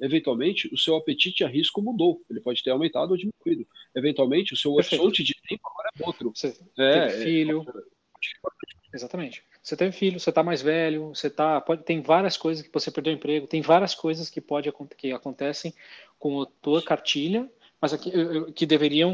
Eventualmente, 0.00 0.72
o 0.72 0.78
seu 0.78 0.96
apetite 0.96 1.44
a 1.44 1.48
risco 1.48 1.82
mudou. 1.82 2.22
Ele 2.30 2.40
pode 2.40 2.62
ter 2.62 2.70
aumentado 2.70 3.10
ou 3.10 3.16
diminuído. 3.16 3.68
Eventualmente, 3.94 4.54
o 4.54 4.56
seu 4.56 4.72
horizonte 4.72 5.22
de 5.22 5.34
tempo 5.46 5.62
agora 5.68 5.90
é 5.98 6.06
outro. 6.06 6.32
Você 6.34 6.56
é, 6.78 7.08
teve 7.08 7.24
filho. 7.24 7.66
É... 7.68 8.96
Exatamente. 8.96 9.42
Você 9.62 9.76
teve 9.76 9.92
filho, 9.92 10.20
você 10.20 10.30
está 10.30 10.42
mais 10.42 10.62
velho, 10.62 11.08
você 11.08 11.28
tá, 11.28 11.60
pode, 11.60 11.82
tem 11.82 12.00
várias 12.00 12.36
coisas 12.36 12.64
que 12.64 12.72
você 12.72 12.90
perdeu 12.90 13.12
o 13.12 13.16
emprego, 13.16 13.46
tem 13.46 13.60
várias 13.60 13.94
coisas 13.94 14.30
que, 14.30 14.40
pode, 14.40 14.70
que 14.96 15.10
acontecem 15.10 15.74
com 16.18 16.42
a 16.42 16.46
tua 16.60 16.82
cartilha, 16.82 17.50
mas 17.80 17.92
aqui, 17.92 18.12
que 18.54 18.66
deveriam 18.66 19.10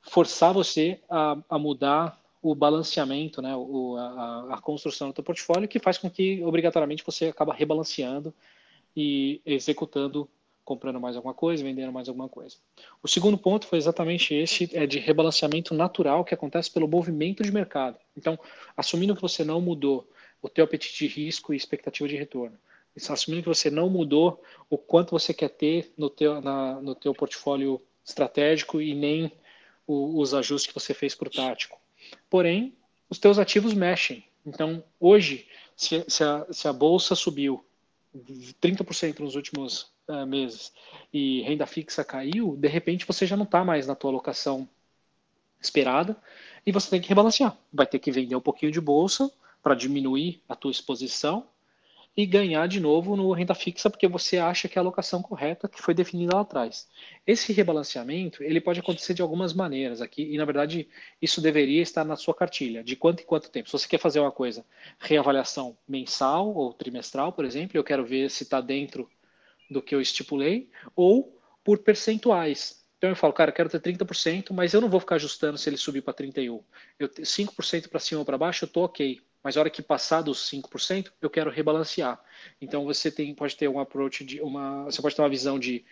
forçar 0.00 0.52
você 0.52 1.00
a, 1.08 1.36
a 1.48 1.58
mudar 1.58 2.18
o 2.44 2.54
balanceamento, 2.54 3.40
né, 3.40 3.56
o, 3.56 3.96
a, 3.96 4.56
a, 4.56 4.60
construção 4.60 5.08
do 5.08 5.14
teu 5.14 5.24
portfólio, 5.24 5.66
que 5.66 5.78
faz 5.78 5.96
com 5.96 6.10
que 6.10 6.44
obrigatoriamente 6.44 7.02
você 7.02 7.28
acaba 7.28 7.54
rebalanceando 7.54 8.34
e 8.94 9.40
executando, 9.46 10.28
comprando 10.62 11.00
mais 11.00 11.16
alguma 11.16 11.32
coisa, 11.32 11.64
vendendo 11.64 11.90
mais 11.90 12.06
alguma 12.06 12.28
coisa. 12.28 12.56
O 13.02 13.08
segundo 13.08 13.38
ponto 13.38 13.66
foi 13.66 13.78
exatamente 13.78 14.34
esse, 14.34 14.68
é 14.76 14.86
de 14.86 14.98
rebalanceamento 14.98 15.72
natural 15.72 16.22
que 16.22 16.34
acontece 16.34 16.70
pelo 16.70 16.86
movimento 16.86 17.42
de 17.42 17.50
mercado. 17.50 17.96
Então, 18.14 18.38
assumindo 18.76 19.16
que 19.16 19.22
você 19.22 19.42
não 19.42 19.58
mudou 19.58 20.06
o 20.42 20.48
teu 20.50 20.66
apetite 20.66 20.98
de 20.98 21.06
risco 21.06 21.54
e 21.54 21.56
expectativa 21.56 22.06
de 22.06 22.14
retorno, 22.14 22.58
assumindo 23.08 23.44
que 23.44 23.48
você 23.48 23.70
não 23.70 23.88
mudou 23.88 24.42
o 24.68 24.76
quanto 24.76 25.12
você 25.12 25.32
quer 25.32 25.48
ter 25.48 25.94
no 25.96 26.10
teu, 26.10 26.42
na, 26.42 26.78
no 26.78 26.94
teu 26.94 27.14
portfólio 27.14 27.80
estratégico 28.04 28.82
e 28.82 28.94
nem 28.94 29.32
o, 29.86 30.20
os 30.20 30.34
ajustes 30.34 30.70
que 30.70 30.78
você 30.78 30.92
fez 30.92 31.14
para 31.14 31.28
o 31.28 31.30
tático. 31.30 31.82
Porém, 32.28 32.74
os 33.08 33.18
teus 33.18 33.38
ativos 33.38 33.74
mexem. 33.74 34.24
Então, 34.44 34.82
hoje, 35.00 35.46
se, 35.76 36.04
se, 36.08 36.22
a, 36.22 36.46
se 36.50 36.68
a, 36.68 36.72
bolsa 36.72 37.14
subiu 37.14 37.64
30% 38.62 39.20
nos 39.20 39.34
últimos 39.34 39.92
uh, 40.08 40.26
meses 40.26 40.72
e 41.12 41.42
renda 41.42 41.66
fixa 41.66 42.04
caiu, 42.04 42.56
de 42.56 42.68
repente 42.68 43.06
você 43.06 43.26
já 43.26 43.36
não 43.36 43.44
está 43.44 43.64
mais 43.64 43.86
na 43.86 43.94
tua 43.94 44.10
alocação 44.10 44.68
esperada 45.60 46.16
e 46.66 46.72
você 46.72 46.90
tem 46.90 47.00
que 47.00 47.08
rebalancear. 47.08 47.56
Vai 47.72 47.86
ter 47.86 47.98
que 47.98 48.12
vender 48.12 48.36
um 48.36 48.40
pouquinho 48.40 48.70
de 48.70 48.80
bolsa 48.80 49.30
para 49.62 49.74
diminuir 49.74 50.42
a 50.48 50.54
tua 50.54 50.70
exposição 50.70 51.46
e 52.16 52.24
ganhar 52.24 52.68
de 52.68 52.78
novo 52.78 53.16
no 53.16 53.32
renda 53.32 53.54
fixa 53.54 53.90
porque 53.90 54.06
você 54.06 54.38
acha 54.38 54.68
que 54.68 54.78
é 54.78 54.80
a 54.80 54.82
alocação 54.82 55.20
correta 55.20 55.68
que 55.68 55.82
foi 55.82 55.92
definida 55.92 56.36
lá 56.36 56.42
atrás. 56.42 56.88
Esse 57.26 57.52
rebalanceamento 57.52 58.42
ele 58.42 58.60
pode 58.60 58.80
acontecer 58.80 59.14
de 59.14 59.22
algumas 59.22 59.52
maneiras 59.52 60.00
aqui 60.00 60.22
e 60.32 60.36
na 60.38 60.44
verdade 60.44 60.88
isso 61.20 61.40
deveria 61.40 61.82
estar 61.82 62.04
na 62.04 62.16
sua 62.16 62.34
cartilha 62.34 62.84
de 62.84 62.94
quanto 62.94 63.22
em 63.22 63.26
quanto 63.26 63.50
tempo. 63.50 63.68
Se 63.68 63.72
você 63.72 63.88
quer 63.88 63.98
fazer 63.98 64.20
uma 64.20 64.30
coisa 64.30 64.64
reavaliação 65.00 65.76
mensal 65.88 66.54
ou 66.54 66.72
trimestral, 66.72 67.32
por 67.32 67.44
exemplo, 67.44 67.76
eu 67.76 67.84
quero 67.84 68.04
ver 68.04 68.30
se 68.30 68.44
está 68.44 68.60
dentro 68.60 69.10
do 69.68 69.82
que 69.82 69.94
eu 69.94 70.00
estipulei 70.00 70.70
ou 70.94 71.36
por 71.64 71.78
percentuais. 71.78 72.84
Então 72.96 73.10
eu 73.10 73.16
falo, 73.16 73.32
cara, 73.32 73.50
eu 73.50 73.54
quero 73.54 73.68
ter 73.68 73.80
30%, 73.80 74.52
mas 74.52 74.72
eu 74.72 74.80
não 74.80 74.88
vou 74.88 75.00
ficar 75.00 75.16
ajustando 75.16 75.58
se 75.58 75.68
ele 75.68 75.76
subir 75.76 76.02
para 76.02 76.14
31. 76.14 76.62
Eu 76.98 77.08
5% 77.08 77.88
para 77.88 78.00
cima 78.00 78.20
ou 78.20 78.24
para 78.24 78.38
baixo, 78.38 78.64
eu 78.64 78.68
tô 78.68 78.84
OK 78.84 79.20
mas 79.44 79.56
a 79.56 79.60
hora 79.60 79.68
que 79.68 79.82
passar 79.82 80.22
dos 80.22 80.50
5%, 80.50 81.12
eu 81.20 81.28
quero 81.28 81.50
rebalancear. 81.50 82.18
Então 82.58 82.86
você 82.86 83.10
tem, 83.10 83.34
pode 83.34 83.54
ter 83.54 83.68
um 83.68 83.78
approach 83.78 84.24
de 84.24 84.40
uma, 84.40 84.84
você 84.84 85.02
pode 85.02 85.14
ter 85.14 85.20
uma 85.20 85.28
visão 85.28 85.58
de 85.58 85.84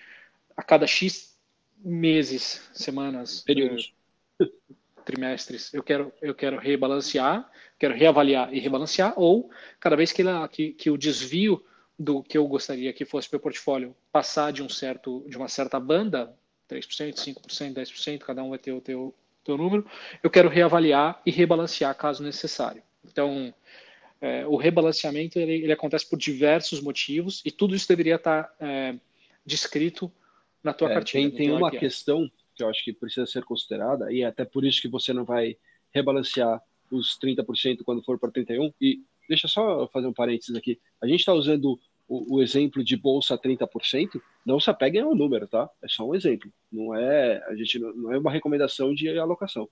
a 0.56 0.62
cada 0.62 0.86
X 0.86 1.38
meses, 1.76 2.66
semanas, 2.72 3.40
períodos, 3.40 3.92
eh, 4.40 4.46
trimestres, 5.04 5.72
eu 5.74 5.82
quero 5.82 6.12
eu 6.22 6.34
quero 6.34 6.58
rebalancear, 6.58 7.50
quero 7.78 7.94
reavaliar 7.94 8.54
e 8.54 8.58
rebalancear 8.58 9.12
ou 9.16 9.50
cada 9.78 9.96
vez 9.96 10.12
que, 10.12 10.22
ela, 10.22 10.48
que, 10.48 10.72
que 10.72 10.90
o 10.90 10.96
desvio 10.96 11.62
do 11.98 12.22
que 12.22 12.38
eu 12.38 12.46
gostaria 12.46 12.92
que 12.92 13.04
fosse 13.04 13.28
meu 13.30 13.40
portfólio 13.40 13.94
passar 14.10 14.50
de 14.50 14.62
um 14.62 14.68
certo 14.68 15.24
de 15.28 15.36
uma 15.36 15.48
certa 15.48 15.78
banda, 15.78 16.34
3%, 16.70 17.14
5%, 17.14 17.74
10%, 17.74 18.18
cada 18.20 18.42
um 18.42 18.50
vai 18.50 18.58
ter 18.58 18.72
o 18.72 18.80
teu 18.80 19.14
teu 19.44 19.58
número, 19.58 19.84
eu 20.22 20.30
quero 20.30 20.48
reavaliar 20.48 21.20
e 21.26 21.30
rebalancear 21.30 21.94
caso 21.96 22.22
necessário. 22.22 22.82
Então, 23.04 23.52
é, 24.20 24.46
o 24.46 24.56
rebalanceamento 24.56 25.38
ele, 25.38 25.64
ele, 25.64 25.72
acontece 25.72 26.08
por 26.08 26.18
diversos 26.18 26.80
motivos 26.80 27.42
e 27.44 27.50
tudo 27.50 27.74
isso 27.74 27.88
deveria 27.88 28.14
estar 28.14 28.54
é, 28.60 28.94
descrito 29.44 30.12
na 30.62 30.72
tua 30.72 30.90
é, 30.90 30.94
cartilha. 30.94 31.28
Tem, 31.28 31.36
tem 31.36 31.50
uma 31.50 31.70
questão 31.70 32.30
que 32.54 32.62
eu 32.62 32.68
acho 32.68 32.84
que 32.84 32.92
precisa 32.92 33.26
ser 33.26 33.44
considerada 33.44 34.12
e 34.12 34.22
é 34.22 34.26
até 34.26 34.44
por 34.44 34.64
isso 34.64 34.80
que 34.80 34.88
você 34.88 35.12
não 35.12 35.24
vai 35.24 35.56
rebalancear 35.92 36.62
os 36.90 37.18
30% 37.18 37.78
quando 37.84 38.04
for 38.04 38.18
para 38.18 38.30
31 38.30 38.72
e 38.80 39.02
deixa 39.28 39.48
só 39.48 39.88
fazer 39.88 40.06
um 40.06 40.12
parênteses 40.12 40.54
aqui. 40.54 40.78
A 41.00 41.06
gente 41.06 41.20
está 41.20 41.32
usando 41.32 41.78
o, 42.06 42.36
o, 42.36 42.42
exemplo 42.42 42.84
de 42.84 42.96
bolsa 42.96 43.38
30%, 43.38 44.20
não 44.44 44.60
se 44.60 44.70
apeguem 44.70 45.00
ao 45.00 45.14
número, 45.14 45.48
tá? 45.48 45.68
É 45.82 45.88
só 45.88 46.06
um 46.06 46.14
exemplo. 46.14 46.52
Não 46.70 46.94
é 46.94 47.42
a 47.48 47.56
gente 47.56 47.78
não, 47.78 47.92
não 47.94 48.12
é 48.12 48.18
uma 48.18 48.30
recomendação 48.30 48.94
de 48.94 49.08
alocação. 49.18 49.68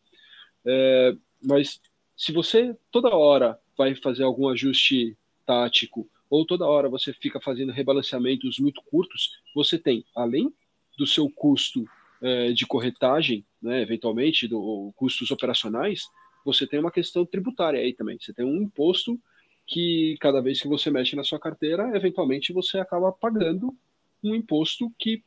É, 0.64 1.14
mas 1.42 1.80
se 2.20 2.32
você 2.32 2.76
toda 2.92 3.16
hora 3.16 3.58
vai 3.78 3.94
fazer 3.94 4.24
algum 4.24 4.46
ajuste 4.50 5.16
tático 5.46 6.06
ou 6.28 6.44
toda 6.44 6.66
hora 6.66 6.86
você 6.86 7.14
fica 7.14 7.40
fazendo 7.40 7.72
rebalanceamentos 7.72 8.58
muito 8.58 8.82
curtos, 8.82 9.40
você 9.54 9.78
tem, 9.78 10.04
além 10.14 10.52
do 10.98 11.06
seu 11.06 11.30
custo 11.30 11.82
é, 12.20 12.52
de 12.52 12.66
corretagem, 12.66 13.42
né, 13.62 13.80
eventualmente, 13.80 14.46
do, 14.46 14.92
custos 14.96 15.30
operacionais, 15.30 16.02
você 16.44 16.66
tem 16.66 16.78
uma 16.78 16.90
questão 16.90 17.24
tributária 17.24 17.80
aí 17.80 17.94
também. 17.94 18.18
Você 18.20 18.34
tem 18.34 18.44
um 18.44 18.64
imposto 18.64 19.18
que 19.66 20.18
cada 20.20 20.42
vez 20.42 20.60
que 20.60 20.68
você 20.68 20.90
mexe 20.90 21.16
na 21.16 21.24
sua 21.24 21.40
carteira, 21.40 21.96
eventualmente 21.96 22.52
você 22.52 22.78
acaba 22.78 23.10
pagando 23.10 23.74
um 24.22 24.34
imposto 24.34 24.92
que 24.98 25.24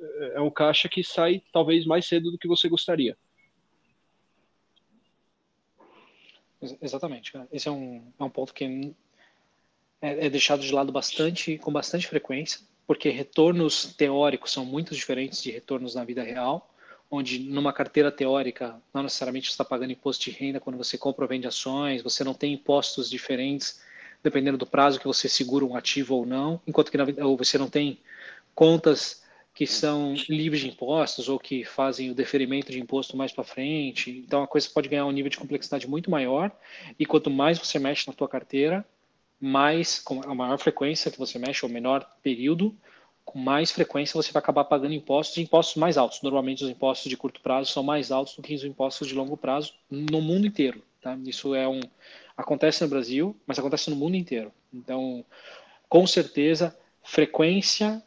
é, 0.00 0.34
é 0.36 0.40
um 0.40 0.52
caixa 0.52 0.88
que 0.88 1.02
sai 1.02 1.42
talvez 1.52 1.84
mais 1.84 2.06
cedo 2.06 2.30
do 2.30 2.38
que 2.38 2.46
você 2.46 2.68
gostaria. 2.68 3.18
Exatamente. 6.60 7.32
Esse 7.52 7.68
é 7.68 7.70
um, 7.70 8.02
é 8.18 8.24
um 8.24 8.30
ponto 8.30 8.52
que 8.52 8.94
é, 10.00 10.26
é 10.26 10.30
deixado 10.30 10.60
de 10.60 10.72
lado 10.72 10.90
bastante, 10.90 11.58
com 11.58 11.72
bastante 11.72 12.06
frequência, 12.06 12.60
porque 12.86 13.10
retornos 13.10 13.94
teóricos 13.94 14.52
são 14.52 14.64
muito 14.64 14.94
diferentes 14.94 15.42
de 15.42 15.50
retornos 15.50 15.94
na 15.94 16.04
vida 16.04 16.22
real, 16.22 16.72
onde 17.10 17.38
numa 17.38 17.72
carteira 17.72 18.10
teórica 18.10 18.80
não 18.92 19.02
necessariamente 19.02 19.50
está 19.50 19.64
pagando 19.64 19.92
imposto 19.92 20.24
de 20.24 20.30
renda 20.30 20.60
quando 20.60 20.76
você 20.76 20.98
compra 20.98 21.24
ou 21.24 21.28
vende 21.28 21.46
ações, 21.46 22.02
você 22.02 22.22
não 22.24 22.34
tem 22.34 22.52
impostos 22.52 23.08
diferentes 23.08 23.80
dependendo 24.22 24.58
do 24.58 24.66
prazo 24.66 24.98
que 24.98 25.06
você 25.06 25.28
segura 25.28 25.64
um 25.64 25.76
ativo 25.76 26.16
ou 26.16 26.26
não, 26.26 26.60
enquanto 26.66 26.90
que 26.90 26.98
na, 26.98 27.06
ou 27.24 27.36
você 27.36 27.56
não 27.56 27.70
tem 27.70 28.00
contas 28.54 29.22
que 29.58 29.66
são 29.66 30.14
livres 30.28 30.60
de 30.60 30.68
impostos 30.68 31.28
ou 31.28 31.36
que 31.36 31.64
fazem 31.64 32.12
o 32.12 32.14
deferimento 32.14 32.70
de 32.70 32.78
imposto 32.78 33.16
mais 33.16 33.32
para 33.32 33.42
frente. 33.42 34.22
Então 34.24 34.40
a 34.44 34.46
coisa 34.46 34.70
pode 34.72 34.88
ganhar 34.88 35.04
um 35.04 35.10
nível 35.10 35.28
de 35.28 35.36
complexidade 35.36 35.88
muito 35.88 36.08
maior 36.08 36.52
e 36.96 37.04
quanto 37.04 37.28
mais 37.28 37.58
você 37.58 37.76
mexe 37.76 38.06
na 38.06 38.12
tua 38.12 38.28
carteira, 38.28 38.86
mais 39.40 39.98
com 39.98 40.20
a 40.24 40.32
maior 40.32 40.60
frequência 40.60 41.10
que 41.10 41.18
você 41.18 41.40
mexe 41.40 41.66
ou 41.66 41.72
menor 41.72 42.08
período, 42.22 42.72
com 43.24 43.36
mais 43.36 43.72
frequência 43.72 44.14
você 44.14 44.30
vai 44.30 44.38
acabar 44.38 44.62
pagando 44.62 44.94
impostos 44.94 45.36
e 45.38 45.42
impostos 45.42 45.74
mais 45.74 45.98
altos. 45.98 46.22
Normalmente 46.22 46.62
os 46.62 46.70
impostos 46.70 47.10
de 47.10 47.16
curto 47.16 47.40
prazo 47.40 47.72
são 47.72 47.82
mais 47.82 48.12
altos 48.12 48.36
do 48.36 48.42
que 48.42 48.54
os 48.54 48.62
impostos 48.62 49.08
de 49.08 49.14
longo 49.16 49.36
prazo 49.36 49.74
no 49.90 50.22
mundo 50.22 50.46
inteiro. 50.46 50.84
Tá? 51.02 51.18
Isso 51.24 51.52
é 51.52 51.66
um 51.66 51.80
acontece 52.36 52.84
no 52.84 52.88
Brasil, 52.88 53.34
mas 53.44 53.58
acontece 53.58 53.90
no 53.90 53.96
mundo 53.96 54.14
inteiro. 54.14 54.52
Então, 54.72 55.24
com 55.88 56.06
certeza, 56.06 56.78
frequência 57.02 58.00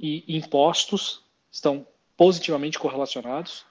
e 0.00 0.36
impostos 0.36 1.22
estão 1.52 1.86
positivamente 2.16 2.78
correlacionados. 2.78 3.66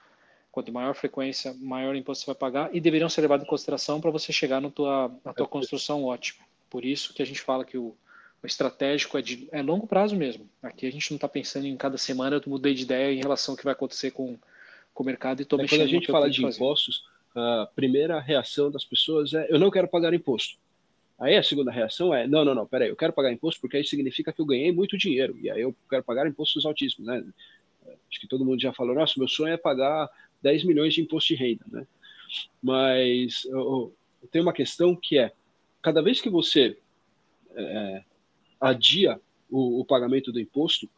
Quanto 0.52 0.72
maior 0.72 0.94
frequência, 0.94 1.54
maior 1.60 1.94
imposto 1.94 2.24
você 2.24 2.30
vai 2.30 2.34
pagar 2.34 2.74
e 2.74 2.80
deveriam 2.80 3.08
ser 3.08 3.20
levados 3.20 3.44
em 3.44 3.48
consideração 3.48 4.00
para 4.00 4.10
você 4.10 4.32
chegar 4.32 4.60
no 4.60 4.70
tua, 4.70 5.12
na 5.24 5.32
tua 5.32 5.46
construção 5.46 6.04
ótima. 6.04 6.44
Por 6.68 6.84
isso 6.84 7.12
que 7.14 7.22
a 7.22 7.26
gente 7.26 7.40
fala 7.40 7.64
que 7.64 7.78
o, 7.78 7.94
o 8.42 8.46
estratégico 8.46 9.18
é 9.18 9.22
de 9.22 9.48
é 9.52 9.62
longo 9.62 9.86
prazo 9.86 10.16
mesmo. 10.16 10.48
Aqui 10.62 10.86
a 10.86 10.92
gente 10.92 11.10
não 11.10 11.16
está 11.16 11.28
pensando 11.28 11.66
em 11.66 11.76
cada 11.76 11.98
semana 11.98 12.36
eu 12.36 12.42
mudei 12.50 12.74
de 12.74 12.82
ideia 12.82 13.12
em 13.12 13.20
relação 13.20 13.52
ao 13.52 13.56
que 13.56 13.64
vai 13.64 13.72
acontecer 13.72 14.10
com, 14.10 14.38
com 14.94 15.02
o 15.02 15.06
mercado 15.06 15.40
e 15.40 15.42
estou 15.42 15.58
é, 15.58 15.62
mexendo. 15.62 15.80
Quando 15.80 15.88
a 15.88 15.92
gente 15.92 16.10
fala 16.10 16.30
de 16.30 16.44
impostos, 16.44 17.04
a 17.34 17.68
primeira 17.74 18.20
reação 18.20 18.70
das 18.70 18.84
pessoas 18.84 19.32
é 19.34 19.46
eu 19.48 19.58
não 19.58 19.70
quero 19.70 19.88
pagar 19.88 20.14
imposto. 20.14 20.58
Aí 21.20 21.36
a 21.36 21.42
segunda 21.42 21.70
reação 21.70 22.14
é, 22.14 22.26
não, 22.26 22.44
não, 22.44 22.54
não, 22.54 22.66
peraí, 22.66 22.88
eu 22.88 22.96
quero 22.96 23.12
pagar 23.12 23.30
imposto 23.30 23.60
porque 23.60 23.78
isso 23.78 23.90
significa 23.90 24.32
que 24.32 24.40
eu 24.40 24.46
ganhei 24.46 24.72
muito 24.72 24.96
dinheiro, 24.96 25.38
e 25.38 25.50
aí 25.50 25.60
eu 25.60 25.76
quero 25.88 26.02
pagar 26.02 26.26
impostos 26.26 26.64
altíssimos, 26.64 27.06
né? 27.06 27.22
Acho 28.08 28.20
que 28.20 28.26
todo 28.26 28.44
mundo 28.44 28.60
já 28.60 28.72
falou, 28.72 28.94
nossa, 28.94 29.14
meu 29.18 29.28
sonho 29.28 29.52
é 29.52 29.56
pagar 29.58 30.08
10 30.42 30.64
milhões 30.64 30.94
de 30.94 31.02
imposto 31.02 31.28
de 31.28 31.34
renda, 31.34 31.64
né? 31.70 31.86
Mas 32.62 33.46
tenho 34.30 34.44
uma 34.44 34.52
questão 34.52 34.96
que 34.96 35.18
é, 35.18 35.32
cada 35.82 36.00
vez 36.00 36.20
que 36.20 36.30
você 36.30 36.78
é, 37.54 38.02
adia 38.60 39.20
o, 39.50 39.80
o 39.80 39.84
pagamento 39.84 40.32
do 40.32 40.40
imposto, 40.40 40.88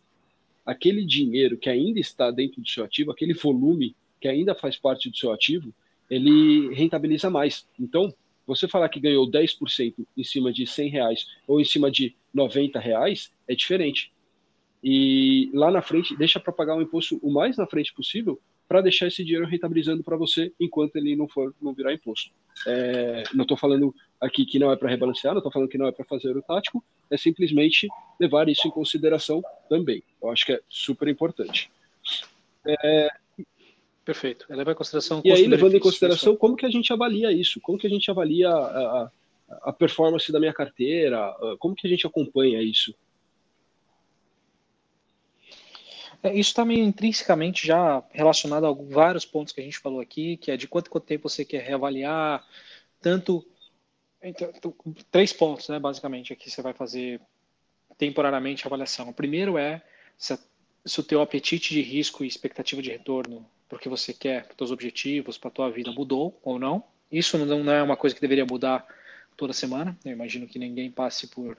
aquele 0.64 1.05
dinheiro 1.05 1.57
que 1.57 1.69
ainda 1.69 1.99
está 1.99 2.31
dentro 2.31 2.61
do 2.61 2.69
seu 2.69 2.85
ativo, 2.85 3.11
aquele 3.11 3.35
volume 3.35 3.97
que 4.21 4.29
ainda 4.29 4.55
faz 4.55 4.76
parte 4.76 5.11
do 5.11 5.17
seu 5.17 5.33
ativo, 5.33 5.75
ele 6.09 6.73
rentabiliza 6.75 7.31
mais. 7.31 7.67
Então, 7.79 8.14
você 8.47 8.67
falar 8.67 8.89
que 8.89 9.01
ganhou 9.01 9.31
10% 9.31 9.95
em 10.17 10.25
cima 10.25 10.53
de 10.53 10.67
100 10.67 10.89
reais 10.89 11.27
ou 11.47 11.61
em 11.61 11.65
cima 11.65 11.91
de 11.91 12.15
90 12.35 12.79
reais 12.79 13.33
é 13.49 13.55
diferente. 13.55 14.13
E 14.83 15.51
lá 15.55 15.71
na 15.71 15.81
frente, 15.81 16.17
deixa 16.17 16.41
para 16.41 16.53
pagar 16.53 16.77
o 16.77 16.83
imposto 16.83 17.19
o 17.23 17.33
mais 17.33 17.57
na 17.57 17.67
frente 17.67 17.95
possível 17.95 18.41
para 18.67 18.81
deixar 18.81 19.07
esse 19.07 19.23
dinheiro 19.23 19.47
rentabilizando 19.47 20.03
para 20.03 20.17
você 20.17 20.53
enquanto 20.59 20.97
ele 20.97 21.15
não 21.15 21.29
for 21.29 21.55
não 21.61 21.75
virar 21.75 21.93
imposto. 21.93 22.31
É, 22.67 23.23
não 23.35 23.43
estou 23.43 23.57
falando 23.57 23.95
aqui 24.21 24.45
que 24.45 24.59
não 24.59 24.73
é 24.73 24.77
para 24.77 24.89
rebalancear, 24.89 25.35
não 25.35 25.41
estou 25.41 25.53
falando 25.53 25.69
que 25.69 25.79
não 25.79 25.87
é 25.87 25.93
para 25.93 26.05
fazer 26.05 26.37
o 26.37 26.43
tático, 26.43 26.83
é 27.11 27.17
simplesmente 27.17 27.87
levar 28.19 28.49
isso 28.49 28.67
em 28.67 28.71
consideração 28.71 29.43
também. 29.69 30.03
Eu 30.23 30.31
acho 30.31 30.47
que 30.47 30.53
é 30.53 30.61
super 30.69 31.07
importante. 31.09 31.71
É, 32.67 33.09
Perfeito. 34.04 34.47
Levar 34.49 34.73
em 34.73 34.75
consideração 34.75 35.23
e 35.25 35.30
aí 35.30 35.47
levando 35.47 35.76
em 35.76 35.80
consideração 35.80 36.35
como 36.35 36.56
que 36.56 36.66
a 36.66 36.71
gente 36.71 36.92
avalia 36.92 37.30
isso, 37.30 37.61
como 37.61 37.78
que 37.78 37.87
a 37.87 37.90
gente 37.90 38.11
avalia 38.11 38.49
a, 38.49 38.52
a, 38.52 39.11
a 39.64 39.73
performance 39.73 40.30
da 40.32 40.40
minha 40.40 40.52
carteira, 40.52 41.32
como 41.59 41.75
que 41.75 41.87
a 41.87 41.90
gente 41.90 42.06
acompanha 42.06 42.61
isso. 42.61 42.92
É, 46.23 46.30
isso 46.30 46.50
está 46.50 46.64
meio 46.64 46.85
intrinsecamente 46.85 47.66
já 47.66 48.02
relacionado 48.12 48.66
a 48.66 48.73
vários 48.73 49.25
pontos 49.25 49.52
que 49.52 49.61
a 49.61 49.64
gente 49.64 49.78
falou 49.78 50.00
aqui, 50.00 50.37
que 50.37 50.50
é 50.50 50.56
de 50.56 50.68
quanto, 50.68 50.88
quanto 50.88 51.04
tempo 51.04 51.28
você 51.28 51.44
quer 51.44 51.62
reavaliar, 51.62 52.47
tanto. 53.00 53.44
Então, 54.23 54.52
três 55.11 55.32
pontos, 55.32 55.68
né, 55.68 55.80
basicamente, 55.80 56.32
aqui 56.32 56.49
você 56.49 56.62
vai 56.62 56.73
fazer 56.73 57.21
temporariamente 57.99 58.64
a 58.64 58.68
avaliação. 58.68 59.09
O 59.09 59.14
primeiro 59.14 59.59
é 59.59 59.82
se, 60.16 60.38
se 60.87 61.00
o 61.00 61.02
teu 61.02 61.21
apetite 61.21 61.75
de 61.75 61.82
risco 61.82 62.23
e 62.23 62.28
expectativa 62.28 62.80
de 62.80 62.90
retorno 62.90 63.44
para 63.73 63.79
o 63.79 63.81
que 63.81 63.88
você 63.88 64.12
quer, 64.12 64.45
para 64.49 64.62
os 64.62 64.71
objetivos, 64.71 65.38
para 65.38 65.49
a 65.49 65.50
tua 65.50 65.71
vida 65.71 65.91
mudou 65.91 66.38
ou 66.43 66.59
não. 66.59 66.85
Isso 67.11 67.38
não, 67.38 67.73
é 67.73 67.83
uma 67.83 67.97
coisa 67.97 68.14
que 68.14 68.21
deveria 68.21 68.45
mudar 68.45 68.87
toda 69.35 69.55
semana. 69.55 69.99
Eu 70.05 70.12
imagino 70.12 70.47
que 70.47 70.59
ninguém 70.59 70.91
passe 70.91 71.26
por 71.26 71.57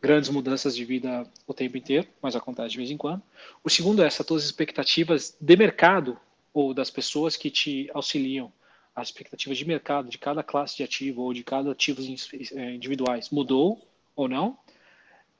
grandes 0.00 0.30
mudanças 0.30 0.74
de 0.74 0.82
vida 0.82 1.30
o 1.46 1.52
tempo 1.52 1.76
inteiro, 1.76 2.08
mas 2.22 2.34
acontece 2.34 2.70
de 2.70 2.78
vez 2.78 2.90
em 2.90 2.96
quando. 2.96 3.22
O 3.62 3.68
segundo 3.68 4.02
é 4.02 4.06
essas 4.06 4.24
tuas 4.24 4.44
expectativas 4.44 5.36
de 5.38 5.54
mercado 5.54 6.18
ou 6.54 6.72
das 6.72 6.90
pessoas 6.90 7.36
que 7.36 7.50
te 7.50 7.90
auxiliam, 7.92 8.50
as 8.96 9.08
expectativas 9.08 9.58
de 9.58 9.66
mercado 9.66 10.08
de 10.08 10.16
cada 10.16 10.42
classe 10.42 10.78
de 10.78 10.84
ativo 10.84 11.20
ou 11.20 11.34
de 11.34 11.44
cada 11.44 11.72
ativos 11.72 12.08
eh, 12.32 12.70
individuais 12.72 13.28
mudou 13.28 13.86
ou 14.16 14.26
não. 14.26 14.56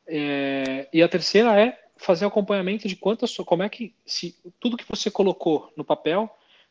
É, 0.06 0.90
e 0.92 1.02
a 1.02 1.08
terceira 1.08 1.58
é 1.58 1.82
fazer 2.02 2.26
acompanhamento 2.26 2.88
de 2.88 2.96
quantas, 2.96 3.36
como 3.38 3.62
é 3.62 3.68
que 3.68 3.94
se 4.04 4.36
tudo 4.60 4.76
que 4.76 4.88
você 4.88 5.10
colocou 5.10 5.72
no 5.76 5.84
papel 5.84 6.30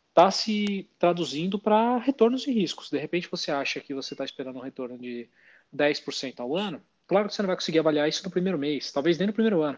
está 0.09 0.29
se 0.29 0.89
traduzindo 0.99 1.57
para 1.57 1.97
retornos 1.97 2.45
e 2.45 2.51
riscos. 2.51 2.89
De 2.89 2.97
repente 2.97 3.29
você 3.31 3.51
acha 3.51 3.79
que 3.79 3.93
você 3.93 4.13
está 4.13 4.25
esperando 4.25 4.57
um 4.57 4.61
retorno 4.61 4.97
de 4.97 5.29
10% 5.73 6.39
ao 6.41 6.55
ano, 6.55 6.81
Claro 7.11 7.27
que 7.27 7.35
você 7.35 7.41
não 7.41 7.47
vai 7.47 7.57
conseguir 7.57 7.79
avaliar 7.79 8.07
isso 8.07 8.23
no 8.23 8.31
primeiro 8.31 8.57
mês, 8.57 8.89
talvez 8.89 9.17
nem 9.17 9.27
no 9.27 9.33
primeiro 9.33 9.61
ano, 9.61 9.77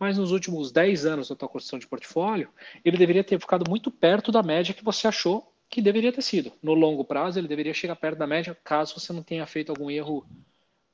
mas 0.00 0.18
nos 0.18 0.32
últimos 0.32 0.72
10 0.72 1.06
anos 1.06 1.28
da 1.28 1.36
tua 1.36 1.48
construção 1.48 1.78
de 1.78 1.86
portfólio, 1.86 2.48
ele 2.84 2.96
deveria 2.96 3.22
ter 3.22 3.38
ficado 3.38 3.70
muito 3.70 3.88
perto 3.88 4.32
da 4.32 4.42
média 4.42 4.74
que 4.74 4.82
você 4.82 5.06
achou 5.06 5.54
que 5.70 5.80
deveria 5.80 6.12
ter 6.12 6.22
sido. 6.22 6.52
No 6.60 6.74
longo 6.74 7.04
prazo, 7.04 7.38
ele 7.38 7.46
deveria 7.46 7.72
chegar 7.72 7.94
perto 7.94 8.18
da 8.18 8.26
média, 8.26 8.58
caso 8.64 8.98
você 8.98 9.12
não 9.12 9.22
tenha 9.22 9.46
feito 9.46 9.70
algum 9.70 9.88
erro 9.88 10.26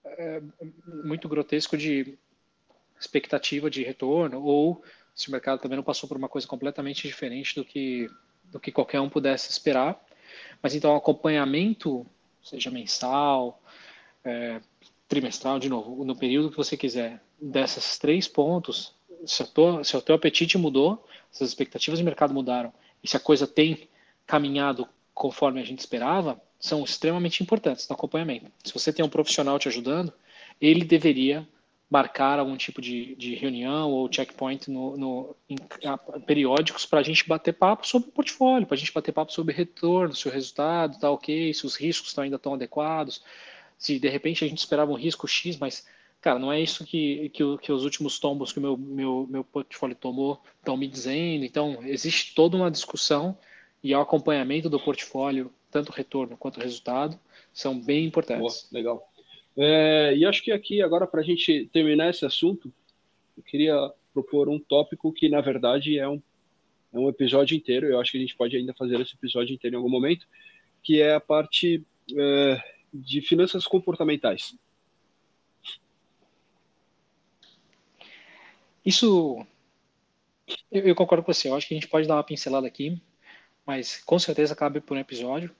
é, 0.05 0.43
muito 1.05 1.27
grotesco 1.27 1.75
de 1.75 2.19
expectativa 2.99 3.71
de 3.71 3.83
retorno, 3.83 4.43
ou 4.43 4.83
se 5.15 5.29
o 5.29 5.33
mercado 5.33 5.61
também 5.61 5.77
não 5.77 5.83
passou 5.83 6.09
por 6.09 6.17
uma 6.17 6.29
coisa 6.29 6.47
completamente 6.47 7.07
diferente 7.07 7.55
do 7.55 7.65
que, 7.65 8.09
do 8.45 8.61
que 8.61 8.71
qualquer 8.71 9.01
um 9.01 9.09
pudesse 9.09 9.51
esperar. 9.51 10.01
Mas 10.63 10.75
então, 10.75 10.95
acompanhamento, 10.95 12.07
seja 12.43 12.71
mensal, 12.71 13.61
é, 14.25 14.61
trimestral, 15.09 15.59
de 15.59 15.69
novo, 15.69 16.05
no 16.05 16.15
período 16.17 16.51
que 16.51 16.57
você 16.57 16.77
quiser, 16.77 17.23
desses 17.41 17.99
três 17.99 18.29
pontos, 18.29 18.95
se, 19.25 19.45
tô, 19.53 19.83
se 19.83 19.97
o 19.97 20.03
teu 20.03 20.15
apetite 20.15 20.59
mudou, 20.59 21.05
se 21.31 21.43
as 21.43 21.51
expectativas 21.51 21.99
de 21.99 22.05
mercado 22.05 22.35
mudaram 22.35 22.73
e 23.03 23.09
se 23.09 23.17
a 23.17 23.21
coisa 23.21 23.47
tem 23.47 23.89
caminhado 24.27 24.89
conforme 25.15 25.61
a 25.61 25.65
gente 25.65 25.81
esperava, 25.81 26.41
são 26.61 26.85
extremamente 26.85 27.43
importantes 27.43 27.89
no 27.89 27.95
acompanhamento. 27.95 28.51
Se 28.65 28.73
você 28.73 28.93
tem 28.93 29.05
um 29.05 29.09
profissional 29.09 29.59
te 29.59 29.69
ajudando, 29.69 30.13
ele 30.61 30.85
deveria 30.85 31.49
marcar 31.91 32.39
algum 32.39 32.57
tipo 32.57 32.83
de, 32.83 33.15
de 33.17 33.35
reunião 33.35 33.91
ou 33.91 34.13
checkpoint 34.13 34.71
no, 34.71 34.97
no 34.97 35.37
em, 35.49 35.57
a, 35.87 35.97
periódicos 35.97 36.85
para 36.85 37.01
a 37.01 37.03
gente 37.03 37.27
bater 37.27 37.55
papo 37.55 37.87
sobre 37.87 38.09
o 38.09 38.13
portfólio, 38.13 38.67
para 38.67 38.75
a 38.75 38.79
gente 38.79 38.93
bater 38.93 39.13
papo 39.13 39.33
sobre 39.33 39.55
retorno, 39.55 40.15
se 40.15 40.29
o 40.29 40.31
resultado 40.31 40.95
está 40.95 41.11
ok, 41.11 41.53
se 41.55 41.65
os 41.65 41.77
riscos 41.77 42.11
estão 42.11 42.25
ainda 42.25 42.37
estão 42.37 42.53
adequados, 42.53 43.23
se 43.79 43.99
de 43.99 44.09
repente 44.09 44.45
a 44.45 44.49
gente 44.49 44.59
esperava 44.59 44.91
um 44.91 44.97
risco 44.97 45.27
X, 45.27 45.57
mas, 45.57 45.87
cara, 46.21 46.39
não 46.39 46.53
é 46.53 46.61
isso 46.61 46.85
que, 46.85 47.31
que, 47.31 47.43
que 47.59 47.73
os 47.73 47.85
últimos 47.85 48.19
tombos 48.19 48.53
que 48.53 48.59
o 48.59 48.63
meu, 48.63 48.77
meu, 48.77 49.27
meu 49.31 49.45
portfólio 49.45 49.97
tomou 49.97 50.43
estão 50.59 50.77
me 50.77 50.87
dizendo. 50.89 51.45
Então, 51.45 51.79
existe 51.85 52.35
toda 52.35 52.57
uma 52.57 52.71
discussão 52.71 53.39
e 53.83 53.95
o 53.95 54.01
acompanhamento 54.01 54.69
do 54.69 54.81
portfólio, 54.81 55.51
tanto 55.71 55.93
retorno 55.93 56.37
quanto 56.37 56.61
resultado, 56.61 57.19
são 57.53 57.79
bem 57.81 58.07
importantes. 58.07 58.69
Boa, 58.71 58.73
legal. 58.73 59.13
É, 59.61 60.17
e 60.17 60.25
acho 60.25 60.41
que 60.41 60.53
aqui, 60.53 60.81
agora, 60.81 61.05
para 61.05 61.21
a 61.21 61.25
gente 61.25 61.69
terminar 61.73 62.11
esse 62.11 62.25
assunto, 62.25 62.73
eu 63.37 63.43
queria 63.43 63.93
propor 64.15 64.49
um 64.49 64.59
tópico 64.59 65.13
que, 65.13 65.29
na 65.29 65.41
verdade, 65.41 65.99
é 65.99 66.09
um, 66.09 66.23
é 66.93 66.99
um 66.99 67.09
episódio 67.09 67.57
inteiro. 67.57 67.87
Eu 67.87 68.01
acho 68.01 68.13
que 68.13 68.19
a 68.19 68.21
gente 68.21 68.37
pode 68.37 68.57
ainda 68.57 68.73
fazer 68.73 69.01
esse 69.01 69.15
episódio 69.15 69.53
inteiro 69.53 69.75
em 69.75 69.77
algum 69.77 69.91
momento, 69.91 70.27
que 70.81 71.03
é 71.03 71.15
a 71.15 71.21
parte 71.21 71.85
é, 72.17 72.63
de 72.95 73.21
finanças 73.21 73.67
comportamentais. 73.67 74.57
Isso, 78.87 79.45
eu, 80.71 80.83
eu, 80.87 80.95
concordo 80.95 81.25
com 81.25 81.33
você. 81.33 81.49
Eu 81.49 81.57
acho 81.57 81.67
que 81.67 81.75
a 81.75 81.77
gente 81.77 81.89
pode 81.89 82.07
dar 82.07 82.15
uma 82.15 82.25
pincelada 82.25 82.67
aqui, 82.67 83.03
mas 83.67 84.03
com 84.05 84.21
certeza 84.21 84.55
cabe 84.55 84.81
por 84.81 84.97
um 84.97 85.01
episódio. 85.01 85.51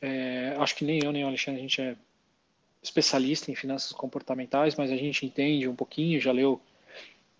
É, 0.00 0.56
acho 0.58 0.74
que 0.74 0.84
nem 0.84 1.02
eu 1.04 1.12
nem 1.12 1.24
o 1.24 1.28
Alexandre 1.28 1.60
a 1.60 1.62
gente 1.62 1.80
é 1.80 1.96
especialista 2.84 3.50
em 3.50 3.54
finanças 3.54 3.92
comportamentais, 3.92 4.76
mas 4.76 4.90
a 4.90 4.96
gente 4.96 5.24
entende 5.24 5.66
um 5.66 5.74
pouquinho, 5.74 6.20
já 6.20 6.30
leu 6.30 6.60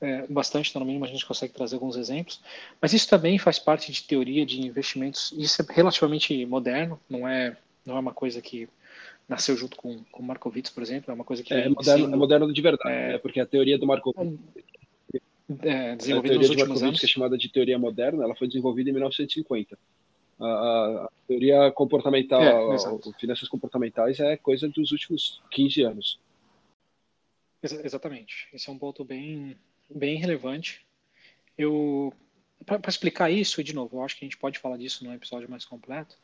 é, 0.01 0.27
bastante, 0.27 0.71
então 0.71 0.81
no 0.81 0.87
mínimo 0.87 1.05
a 1.05 1.09
gente 1.09 1.25
consegue 1.25 1.53
trazer 1.53 1.77
alguns 1.77 1.97
exemplos. 1.97 2.41
Mas 2.81 2.93
isso 2.93 3.09
também 3.09 3.39
faz 3.39 3.59
parte 3.59 3.93
de 3.93 4.03
teoria 4.03 4.45
de 4.45 4.61
investimentos. 4.61 5.33
Isso 5.37 5.61
é 5.63 5.67
relativamente 5.71 6.45
moderno, 6.47 6.99
não 7.09 7.29
é 7.29 7.57
não 7.85 7.97
é 7.97 8.01
uma 8.01 8.15
coisa 8.15 8.41
que 8.41 8.67
nasceu 9.29 9.57
junto 9.57 9.77
com, 9.77 10.03
com 10.11 10.23
Markowitz, 10.23 10.71
por 10.71 10.83
exemplo, 10.83 11.11
é 11.11 11.15
uma 11.15 11.25
coisa 11.25 11.43
que... 11.43 11.53
É, 11.53 11.69
moderno, 11.69 12.15
é 12.15 12.17
moderno 12.17 12.53
de 12.53 12.63
verdade, 12.63 12.95
é, 12.95 13.13
né? 13.13 13.19
porque 13.19 13.41
a 13.41 13.47
teoria 13.47 13.79
do 13.79 13.87
Markowitz... 13.87 14.39
É, 15.61 15.95
desenvolvida 15.95 16.37
a 16.37 16.39
teoria 16.39 16.39
nos 16.39 16.49
de 16.49 16.57
Markowitz, 16.57 17.01
que 17.01 17.07
é 17.07 17.09
chamada 17.09 17.37
de 17.37 17.51
teoria 17.51 17.79
moderna, 17.79 18.25
ela 18.25 18.35
foi 18.35 18.47
desenvolvida 18.47 18.89
em 18.89 18.95
1950. 18.95 19.79
A, 20.41 20.47
a, 20.47 21.09
teoria 21.27 21.71
comportamental, 21.73 22.43
é, 22.43 22.75
a, 22.75 23.19
finanças 23.19 23.49
comportamentais 23.49 24.19
é 24.21 24.37
coisa 24.37 24.69
dos 24.69 24.91
últimos 24.93 25.43
15 25.51 25.83
anos. 25.83 26.21
Ex 27.63 27.73
exatamente. 27.73 28.49
Esse 28.53 28.69
é 28.69 28.73
um 28.73 28.79
ponto 28.79 29.05
bem, 29.05 29.57
bem 29.89 30.17
relevante. 30.17 30.85
Eu 31.57 32.13
para 32.65 32.89
explicar 32.89 33.31
isso, 33.31 33.61
e 33.61 33.65
de 33.65 33.75
novo, 33.75 33.99
eu 33.99 34.03
acho 34.03 34.17
que 34.17 34.25
a 34.25 34.27
gente 34.27 34.39
pode 34.39 34.59
falar 34.59 34.79
disso 34.79 35.05
num 35.05 35.13
episódio 35.13 35.51
mais 35.51 35.65
completo, 35.67 36.17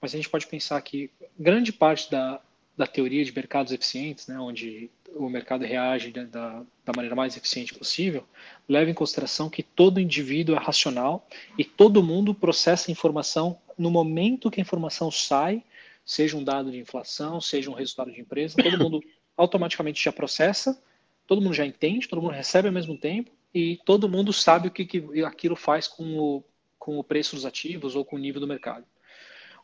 mas 0.00 0.14
a 0.14 0.16
gente 0.16 0.28
pode 0.28 0.46
pensar 0.46 0.80
que 0.80 1.10
grande 1.36 1.72
parte 1.72 2.08
da, 2.10 2.40
da 2.78 2.86
teoria 2.86 3.24
de 3.24 3.32
mercados 3.32 3.72
eficientes, 3.72 4.28
né, 4.28 4.38
onde 4.38 4.88
o 5.16 5.28
mercado 5.28 5.64
reage 5.64 6.12
da, 6.12 6.62
da 6.84 6.92
maneira 6.94 7.16
mais 7.16 7.36
eficiente 7.36 7.74
possível, 7.74 8.24
leva 8.68 8.88
em 8.88 8.94
consideração 8.94 9.50
que 9.50 9.64
todo 9.64 10.00
indivíduo 10.00 10.54
é 10.54 10.58
racional 10.60 11.26
e 11.58 11.64
todo 11.64 12.04
mundo 12.04 12.32
processa 12.32 12.92
informação 12.92 13.58
no 13.76 13.90
momento 13.90 14.48
que 14.48 14.60
a 14.60 14.62
informação 14.62 15.10
sai, 15.10 15.64
seja 16.04 16.36
um 16.36 16.44
dado 16.44 16.70
de 16.70 16.78
inflação, 16.78 17.40
seja 17.40 17.68
um 17.68 17.74
resultado 17.74 18.12
de 18.12 18.20
empresa, 18.20 18.54
todo 18.62 18.78
mundo 18.78 19.02
automaticamente 19.36 20.02
já 20.02 20.12
processa, 20.12 20.80
todo 21.26 21.42
mundo 21.42 21.54
já 21.54 21.66
entende, 21.66 22.06
todo 22.06 22.22
mundo 22.22 22.32
recebe 22.32 22.68
ao 22.68 22.74
mesmo 22.74 22.96
tempo 22.96 23.32
e 23.52 23.80
todo 23.84 24.08
mundo 24.08 24.32
sabe 24.32 24.68
o 24.68 24.70
que, 24.70 24.84
que 24.84 25.24
aquilo 25.24 25.56
faz 25.56 25.88
com 25.88 26.16
o, 26.16 26.44
com 26.78 26.96
o 26.96 27.02
preço 27.02 27.34
dos 27.34 27.44
ativos 27.44 27.96
ou 27.96 28.04
com 28.04 28.14
o 28.14 28.20
nível 28.20 28.40
do 28.40 28.46
mercado. 28.46 28.84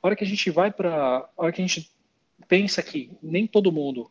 A 0.03 0.07
hora 0.09 0.16
que 0.16 0.24
a 0.24 0.27
gente 0.27 0.50
vai 0.50 0.70
para. 0.70 1.29
Hora 1.37 1.53
que 1.53 1.62
a 1.62 1.66
gente 1.66 1.90
pensa 2.49 2.83
que 2.83 3.11
nem 3.23 3.47
todo 3.47 3.73
mundo 3.73 4.11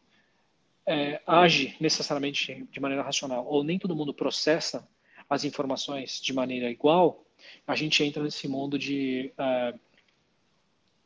é, 0.85 1.21
age 1.25 1.75
necessariamente 1.79 2.67
de 2.71 2.79
maneira 2.79 3.03
racional, 3.03 3.45
ou 3.45 3.63
nem 3.63 3.79
todo 3.79 3.95
mundo 3.95 4.13
processa 4.13 4.87
as 5.29 5.43
informações 5.43 6.21
de 6.21 6.33
maneira 6.33 6.69
igual, 6.69 7.25
a 7.67 7.75
gente 7.75 8.03
entra 8.03 8.23
nesse 8.23 8.47
mundo 8.47 8.77
de 8.77 9.31
uh, 9.37 9.79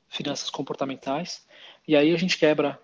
finanças 0.07 0.49
comportamentais, 0.49 1.45
e 1.87 1.95
aí 1.95 2.13
a 2.13 2.17
gente 2.17 2.37
quebra 2.37 2.79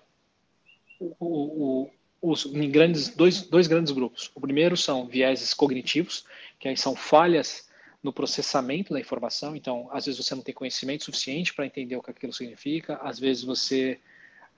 o, 0.99 1.15
o, 1.19 1.91
os, 2.21 2.45
em 2.45 2.69
grandes, 2.69 3.09
dois, 3.09 3.41
dois 3.41 3.67
grandes 3.67 3.91
grupos. 3.91 4.31
O 4.33 4.41
primeiro 4.41 4.77
são 4.77 5.07
vieses 5.07 5.53
cognitivos, 5.53 6.25
que 6.59 6.67
aí 6.67 6.77
são 6.77 6.95
falhas 6.95 7.69
no 8.01 8.13
processamento 8.13 8.93
da 8.93 8.99
informação. 8.99 9.55
Então, 9.55 9.89
às 9.91 10.05
vezes 10.05 10.23
você 10.23 10.35
não 10.35 10.41
tem 10.41 10.53
conhecimento 10.53 11.03
suficiente 11.03 11.53
para 11.53 11.65
entender 11.65 11.95
o 11.95 12.01
que 12.01 12.11
aquilo 12.11 12.33
significa, 12.33 12.95
às 12.97 13.19
vezes 13.19 13.43
você 13.43 13.99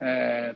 é, 0.00 0.54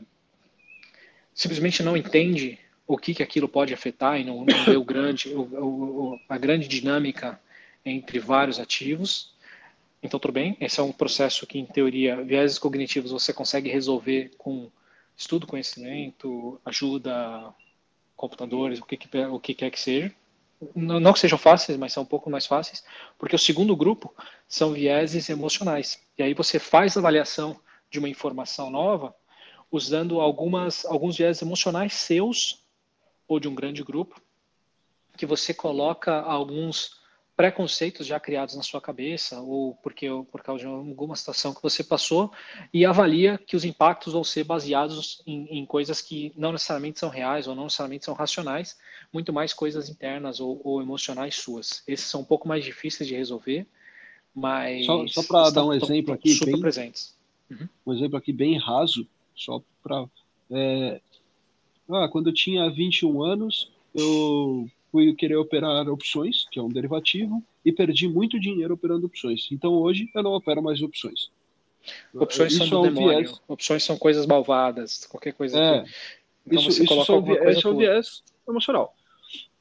simplesmente 1.34 1.82
não 1.82 1.96
entende 1.96 2.58
o 2.86 2.98
que, 2.98 3.14
que 3.14 3.22
aquilo 3.22 3.48
pode 3.48 3.72
afetar 3.72 4.20
e 4.20 4.24
não, 4.24 4.44
não 4.44 4.64
vê 4.64 4.76
o 4.76 4.84
grande, 4.84 5.28
o, 5.28 5.42
o, 5.42 6.20
a 6.28 6.36
grande 6.36 6.66
dinâmica 6.66 7.40
entre 7.84 8.18
vários 8.18 8.58
ativos. 8.58 9.34
Então, 10.02 10.18
tudo 10.18 10.32
bem, 10.32 10.56
esse 10.60 10.80
é 10.80 10.82
um 10.82 10.92
processo 10.92 11.46
que, 11.46 11.58
em 11.58 11.66
teoria, 11.66 12.22
vieses 12.22 12.58
cognitivos 12.58 13.10
você 13.10 13.32
consegue 13.32 13.70
resolver 13.70 14.32
com 14.38 14.70
estudo, 15.16 15.46
conhecimento, 15.46 16.60
ajuda, 16.64 17.54
computadores, 18.16 18.80
o 18.80 18.84
que, 18.84 18.96
que, 18.96 19.18
o 19.18 19.38
que 19.38 19.54
quer 19.54 19.70
que 19.70 19.78
seja 19.78 20.14
não 20.74 21.12
que 21.12 21.18
sejam 21.18 21.38
fáceis, 21.38 21.78
mas 21.78 21.92
são 21.92 22.02
um 22.02 22.06
pouco 22.06 22.28
mais 22.28 22.46
fáceis, 22.46 22.84
porque 23.18 23.34
o 23.34 23.38
segundo 23.38 23.74
grupo 23.74 24.14
são 24.46 24.72
vieses 24.72 25.28
emocionais. 25.30 26.02
E 26.18 26.22
aí 26.22 26.34
você 26.34 26.58
faz 26.58 26.96
a 26.96 27.00
avaliação 27.00 27.58
de 27.90 27.98
uma 27.98 28.08
informação 28.08 28.70
nova 28.70 29.14
usando 29.70 30.20
algumas, 30.20 30.84
alguns 30.84 31.16
vieses 31.16 31.42
emocionais 31.42 31.94
seus 31.94 32.64
ou 33.28 33.38
de 33.38 33.48
um 33.48 33.54
grande 33.54 33.82
grupo, 33.82 34.20
que 35.16 35.26
você 35.26 35.54
coloca 35.54 36.20
alguns 36.20 37.00
preconceitos 37.40 38.06
já 38.06 38.20
criados 38.20 38.54
na 38.54 38.62
sua 38.62 38.82
cabeça 38.82 39.40
ou 39.40 39.74
porque 39.76 40.06
por 40.30 40.42
causa 40.42 40.60
de 40.60 40.66
alguma 40.66 41.16
situação 41.16 41.54
que 41.54 41.62
você 41.62 41.82
passou 41.82 42.30
e 42.70 42.84
avalia 42.84 43.38
que 43.38 43.56
os 43.56 43.64
impactos 43.64 44.12
vão 44.12 44.22
ser 44.22 44.44
baseados 44.44 45.22
em, 45.26 45.46
em 45.46 45.64
coisas 45.64 46.02
que 46.02 46.34
não 46.36 46.52
necessariamente 46.52 46.98
são 46.98 47.08
reais 47.08 47.46
ou 47.46 47.54
não 47.54 47.64
necessariamente 47.64 48.04
são 48.04 48.12
racionais, 48.12 48.76
muito 49.10 49.32
mais 49.32 49.54
coisas 49.54 49.88
internas 49.88 50.38
ou, 50.38 50.60
ou 50.62 50.82
emocionais 50.82 51.36
suas. 51.36 51.82
Esses 51.88 52.04
são 52.04 52.20
um 52.20 52.24
pouco 52.24 52.46
mais 52.46 52.62
difíceis 52.62 53.08
de 53.08 53.14
resolver, 53.14 53.66
mas 54.34 54.84
só, 54.84 55.06
só 55.06 55.22
para 55.22 55.48
dar 55.48 55.64
um 55.64 55.72
exemplo 55.72 56.12
aqui 56.12 56.34
super 56.34 56.52
bem, 56.52 56.60
presentes. 56.60 57.16
Uhum. 57.50 57.66
Um 57.86 57.92
exemplo 57.94 58.18
aqui 58.18 58.34
bem 58.34 58.58
raso, 58.58 59.08
só 59.40 59.62
para 59.82 60.06
é, 60.50 61.00
ah, 61.88 62.08
quando 62.08 62.28
eu 62.28 62.34
tinha 62.34 62.68
21 62.70 63.22
anos, 63.22 63.70
eu 63.94 64.68
fui 64.90 65.14
querer 65.14 65.36
operar 65.36 65.88
opções, 65.88 66.46
que 66.50 66.58
é 66.58 66.62
um 66.62 66.68
derivativo, 66.68 67.42
e 67.64 67.72
perdi 67.72 68.08
muito 68.08 68.38
dinheiro 68.38 68.74
operando 68.74 69.06
opções. 69.06 69.48
Então 69.50 69.72
hoje 69.72 70.10
eu 70.14 70.22
não 70.22 70.32
opero 70.32 70.62
mais 70.62 70.82
opções. 70.82 71.30
Opções 72.14 72.52
isso 72.52 72.66
são 72.66 72.82
do 72.82 72.88
é 72.88 72.90
demônio. 72.90 73.18
Viés. 73.18 73.42
Opções 73.48 73.84
são 73.84 73.96
coisas 73.96 74.26
malvadas, 74.26 75.06
qualquer 75.06 75.32
coisa. 75.32 75.58
É. 75.58 75.84
Então 76.46 76.58
isso, 76.58 76.82
isso 76.82 76.86
coloca 76.86 77.20
viés, 77.20 77.64
é 77.64 77.68
um 77.68 77.76
viés 77.76 78.22
emocional. 78.48 78.94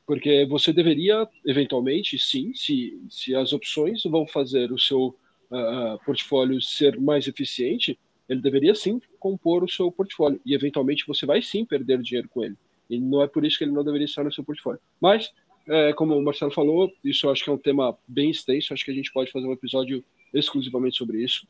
Porque 0.05 0.45
você 0.45 0.73
deveria, 0.73 1.27
eventualmente, 1.45 2.17
sim, 2.17 2.53
se, 2.55 2.99
se 3.09 3.35
as 3.35 3.53
opções 3.53 4.03
vão 4.03 4.25
fazer 4.25 4.71
o 4.71 4.79
seu 4.79 5.15
uh, 5.51 6.03
portfólio 6.03 6.59
ser 6.61 6.99
mais 6.99 7.27
eficiente, 7.27 7.97
ele 8.27 8.41
deveria 8.41 8.73
sim 8.73 8.99
compor 9.19 9.63
o 9.63 9.69
seu 9.69 9.91
portfólio. 9.91 10.39
E, 10.45 10.53
eventualmente, 10.53 11.05
você 11.05 11.25
vai 11.25 11.41
sim 11.41 11.65
perder 11.65 12.01
dinheiro 12.01 12.29
com 12.29 12.43
ele. 12.43 12.55
E 12.89 12.99
não 12.99 13.21
é 13.21 13.27
por 13.27 13.45
isso 13.45 13.57
que 13.57 13.63
ele 13.63 13.71
não 13.71 13.83
deveria 13.83 14.05
estar 14.05 14.23
no 14.23 14.33
seu 14.33 14.43
portfólio. 14.43 14.79
Mas, 14.99 15.31
é, 15.67 15.93
como 15.93 16.17
o 16.17 16.23
Marcelo 16.23 16.51
falou, 16.51 16.91
isso 17.03 17.27
eu 17.27 17.31
acho 17.31 17.43
que 17.43 17.49
é 17.49 17.53
um 17.53 17.57
tema 17.57 17.97
bem 18.07 18.31
extenso. 18.31 18.73
Acho 18.73 18.83
que 18.83 18.91
a 18.91 18.93
gente 18.93 19.11
pode 19.11 19.31
fazer 19.31 19.45
um 19.45 19.53
episódio 19.53 20.03
exclusivamente 20.33 20.97
sobre 20.97 21.23
isso. 21.23 21.45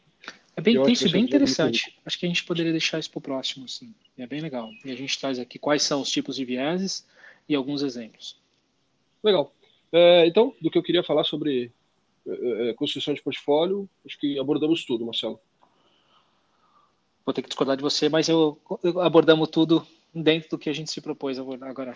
É 0.55 0.61
bem 0.61 0.75
intenso 0.75 1.07
e 1.07 1.11
bem 1.11 1.23
interessante. 1.23 1.97
Acho 2.05 2.19
que 2.19 2.25
a 2.25 2.29
gente 2.29 2.43
poderia 2.43 2.71
deixar 2.71 2.99
isso 2.99 3.09
para 3.09 3.19
o 3.19 3.21
próximo, 3.21 3.67
sim. 3.67 3.93
É 4.17 4.27
bem 4.27 4.41
legal. 4.41 4.69
E 4.83 4.91
a 4.91 4.95
gente 4.95 5.17
traz 5.17 5.39
aqui 5.39 5.57
quais 5.57 5.83
são 5.83 6.01
os 6.01 6.09
tipos 6.09 6.35
de 6.35 6.43
vieses 6.43 7.07
e 7.47 7.55
alguns 7.55 7.81
exemplos. 7.81 8.37
Legal. 9.23 9.53
É, 9.91 10.27
então, 10.27 10.53
do 10.61 10.69
que 10.69 10.77
eu 10.77 10.83
queria 10.83 11.03
falar 11.03 11.23
sobre 11.23 11.71
é, 12.27 12.69
é 12.69 12.73
construção 12.73 13.13
de 13.13 13.21
portfólio, 13.21 13.89
acho 14.05 14.19
que 14.19 14.37
abordamos 14.37 14.83
tudo, 14.83 15.05
Marcelo. 15.05 15.39
Vou 17.29 17.33
ter 17.35 17.43
que 17.43 17.47
discordar 17.47 17.77
de 17.77 17.83
você, 17.83 18.09
mas 18.09 18.27
eu, 18.27 18.59
eu 18.83 18.99
abordamos 19.01 19.49
tudo 19.49 19.85
dentro 20.11 20.49
do 20.49 20.57
que 20.57 20.67
a 20.67 20.73
gente 20.73 20.89
se 20.89 20.99
propôs 20.99 21.37
agora, 21.37 21.93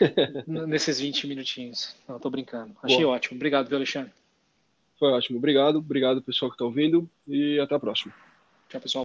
nesses 0.66 0.98
20 0.98 1.28
minutinhos. 1.28 1.94
Não, 2.08 2.18
tô 2.18 2.28
brincando. 2.28 2.74
Achei 2.82 3.04
ótimo. 3.04 3.36
Obrigado, 3.36 3.68
viu, 3.68 3.76
Alexandre? 3.76 4.10
Foi 4.98 5.12
ótimo. 5.12 5.38
Obrigado. 5.38 5.78
Obrigado, 5.78 6.20
pessoal 6.20 6.50
que 6.50 6.56
está 6.56 6.64
ouvindo. 6.64 7.08
E 7.28 7.60
até 7.60 7.76
a 7.76 7.78
próxima. 7.78 8.12
Tchau, 8.68 8.80
pessoal. 8.80 9.02